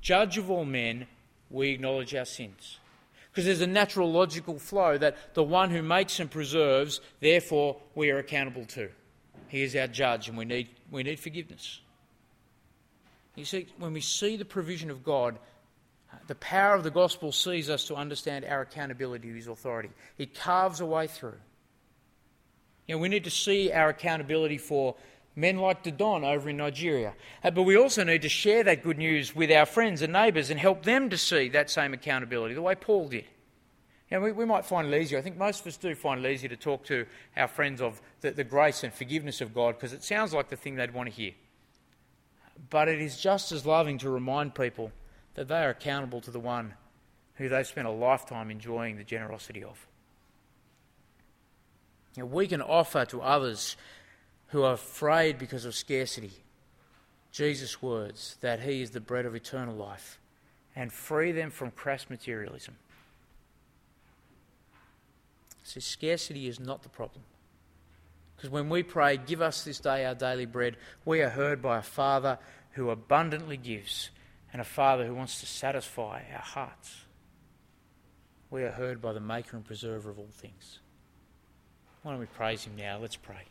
Judge 0.00 0.38
of 0.38 0.50
all 0.50 0.64
men, 0.64 1.06
we 1.50 1.70
acknowledge 1.70 2.14
our 2.14 2.24
sins. 2.24 2.78
Because 3.32 3.46
there's 3.46 3.62
a 3.62 3.66
natural 3.66 4.12
logical 4.12 4.58
flow 4.58 4.98
that 4.98 5.34
the 5.34 5.42
one 5.42 5.70
who 5.70 5.82
makes 5.82 6.20
and 6.20 6.30
preserves, 6.30 7.00
therefore, 7.20 7.78
we 7.94 8.10
are 8.10 8.18
accountable 8.18 8.66
to. 8.66 8.90
He 9.48 9.62
is 9.62 9.74
our 9.74 9.86
judge 9.86 10.28
and 10.28 10.36
we 10.36 10.44
need, 10.44 10.68
we 10.90 11.02
need 11.02 11.18
forgiveness. 11.18 11.80
You 13.34 13.46
see, 13.46 13.68
when 13.78 13.94
we 13.94 14.02
see 14.02 14.36
the 14.36 14.44
provision 14.44 14.90
of 14.90 15.02
God, 15.02 15.38
the 16.26 16.34
power 16.34 16.74
of 16.74 16.84
the 16.84 16.90
gospel 16.90 17.32
sees 17.32 17.70
us 17.70 17.86
to 17.86 17.94
understand 17.94 18.44
our 18.44 18.60
accountability 18.60 19.28
to 19.28 19.34
his 19.34 19.48
authority. 19.48 19.88
It 20.18 20.34
carves 20.34 20.80
a 20.80 20.86
way 20.86 21.06
through. 21.06 21.38
You 22.86 22.96
know, 22.96 23.00
we 23.00 23.08
need 23.08 23.24
to 23.24 23.30
see 23.30 23.72
our 23.72 23.88
accountability 23.88 24.58
for 24.58 24.96
men 25.34 25.56
like 25.58 25.82
Dodon 25.82 26.24
over 26.24 26.50
in 26.50 26.58
Nigeria. 26.58 27.14
Uh, 27.42 27.50
but 27.50 27.62
we 27.62 27.76
also 27.76 28.04
need 28.04 28.22
to 28.22 28.28
share 28.28 28.64
that 28.64 28.82
good 28.82 28.98
news 28.98 29.34
with 29.34 29.50
our 29.50 29.66
friends 29.66 30.02
and 30.02 30.12
neighbours 30.12 30.50
and 30.50 30.60
help 30.60 30.84
them 30.84 31.10
to 31.10 31.18
see 31.18 31.48
that 31.50 31.70
same 31.70 31.94
accountability, 31.94 32.54
the 32.54 32.62
way 32.62 32.74
Paul 32.74 33.08
did. 33.08 33.24
You 34.10 34.20
we, 34.20 34.32
we 34.32 34.44
might 34.44 34.66
find 34.66 34.92
it 34.92 35.00
easier, 35.00 35.18
I 35.18 35.22
think 35.22 35.38
most 35.38 35.62
of 35.62 35.66
us 35.68 35.78
do 35.78 35.94
find 35.94 36.24
it 36.24 36.30
easier 36.30 36.50
to 36.50 36.56
talk 36.56 36.84
to 36.86 37.06
our 37.34 37.48
friends 37.48 37.80
of 37.80 38.02
the, 38.20 38.32
the 38.32 38.44
grace 38.44 38.84
and 38.84 38.92
forgiveness 38.92 39.40
of 39.40 39.54
God 39.54 39.76
because 39.76 39.94
it 39.94 40.04
sounds 40.04 40.34
like 40.34 40.50
the 40.50 40.56
thing 40.56 40.74
they'd 40.74 40.92
want 40.92 41.08
to 41.08 41.14
hear. 41.14 41.32
But 42.68 42.88
it 42.88 43.00
is 43.00 43.18
just 43.18 43.52
as 43.52 43.64
loving 43.64 43.96
to 43.98 44.10
remind 44.10 44.54
people 44.54 44.92
that 45.34 45.48
they 45.48 45.64
are 45.64 45.70
accountable 45.70 46.20
to 46.20 46.30
the 46.30 46.40
one 46.40 46.74
who 47.36 47.48
they've 47.48 47.66
spent 47.66 47.88
a 47.88 47.90
lifetime 47.90 48.50
enjoying 48.50 48.98
the 48.98 49.04
generosity 49.04 49.64
of. 49.64 49.86
You 52.16 52.24
know, 52.24 52.26
we 52.26 52.46
can 52.46 52.60
offer 52.60 53.06
to 53.06 53.22
others 53.22 53.76
who 54.52 54.62
are 54.62 54.74
afraid 54.74 55.38
because 55.38 55.64
of 55.64 55.74
scarcity 55.74 56.30
Jesus' 57.32 57.80
words 57.80 58.36
that 58.42 58.60
He 58.60 58.82
is 58.82 58.90
the 58.90 59.00
bread 59.00 59.24
of 59.24 59.34
eternal 59.34 59.74
life 59.74 60.20
and 60.76 60.92
free 60.92 61.32
them 61.32 61.50
from 61.50 61.70
crass 61.70 62.06
materialism. 62.10 62.76
See, 65.64 65.80
scarcity 65.80 66.46
is 66.46 66.60
not 66.60 66.82
the 66.82 66.90
problem. 66.90 67.24
Because 68.36 68.50
when 68.50 68.68
we 68.68 68.82
pray, 68.82 69.16
Give 69.16 69.40
us 69.40 69.64
this 69.64 69.78
day 69.78 70.04
our 70.04 70.14
daily 70.14 70.44
bread, 70.44 70.76
we 71.06 71.22
are 71.22 71.30
heard 71.30 71.62
by 71.62 71.78
a 71.78 71.82
Father 71.82 72.38
who 72.72 72.90
abundantly 72.90 73.56
gives 73.56 74.10
and 74.52 74.60
a 74.60 74.66
Father 74.66 75.06
who 75.06 75.14
wants 75.14 75.40
to 75.40 75.46
satisfy 75.46 76.22
our 76.30 76.42
hearts. 76.42 77.04
We 78.50 78.64
are 78.64 78.70
heard 78.70 79.00
by 79.00 79.14
the 79.14 79.20
Maker 79.20 79.56
and 79.56 79.64
Preserver 79.64 80.10
of 80.10 80.18
all 80.18 80.28
things. 80.30 80.80
Why 82.02 82.10
don't 82.10 82.20
we 82.20 82.26
praise 82.26 82.64
Him 82.64 82.76
now? 82.76 82.98
Let's 82.98 83.16
pray. 83.16 83.46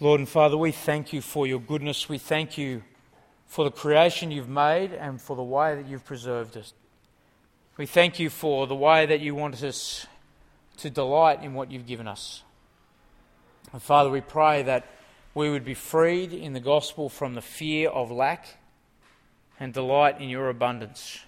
Lord 0.00 0.20
and 0.20 0.28
Father, 0.28 0.56
we 0.56 0.70
thank 0.70 1.12
you 1.12 1.20
for 1.20 1.44
your 1.44 1.58
goodness. 1.58 2.08
We 2.08 2.18
thank 2.18 2.56
you 2.56 2.84
for 3.46 3.64
the 3.64 3.72
creation 3.72 4.30
you've 4.30 4.48
made 4.48 4.92
and 4.92 5.20
for 5.20 5.34
the 5.34 5.42
way 5.42 5.74
that 5.74 5.88
you've 5.88 6.04
preserved 6.04 6.56
us. 6.56 6.72
We 7.76 7.84
thank 7.84 8.20
you 8.20 8.30
for 8.30 8.68
the 8.68 8.76
way 8.76 9.06
that 9.06 9.18
you 9.18 9.34
want 9.34 9.60
us 9.60 10.06
to 10.76 10.88
delight 10.88 11.42
in 11.42 11.54
what 11.54 11.72
you've 11.72 11.86
given 11.86 12.06
us. 12.06 12.44
And 13.72 13.82
Father, 13.82 14.08
we 14.08 14.20
pray 14.20 14.62
that 14.62 14.86
we 15.34 15.50
would 15.50 15.64
be 15.64 15.74
freed 15.74 16.32
in 16.32 16.52
the 16.52 16.60
gospel 16.60 17.08
from 17.08 17.34
the 17.34 17.42
fear 17.42 17.88
of 17.88 18.12
lack 18.12 18.58
and 19.58 19.74
delight 19.74 20.20
in 20.20 20.28
your 20.28 20.48
abundance, 20.48 21.18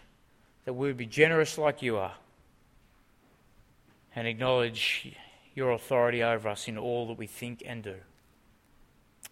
that 0.65 0.75
we 0.75 0.87
would 0.87 0.97
be 0.97 1.07
generous 1.07 1.59
like 1.59 1.83
you 1.83 1.97
are 1.97 2.15
and 4.15 4.29
acknowledge 4.29 5.13
your 5.57 5.73
authority 5.73 6.23
over 6.23 6.49
us 6.49 6.69
in 6.69 6.79
all 6.79 7.09
that 7.09 7.19
we 7.19 7.27
think 7.27 7.65
and 7.67 7.83
do. 7.83 7.97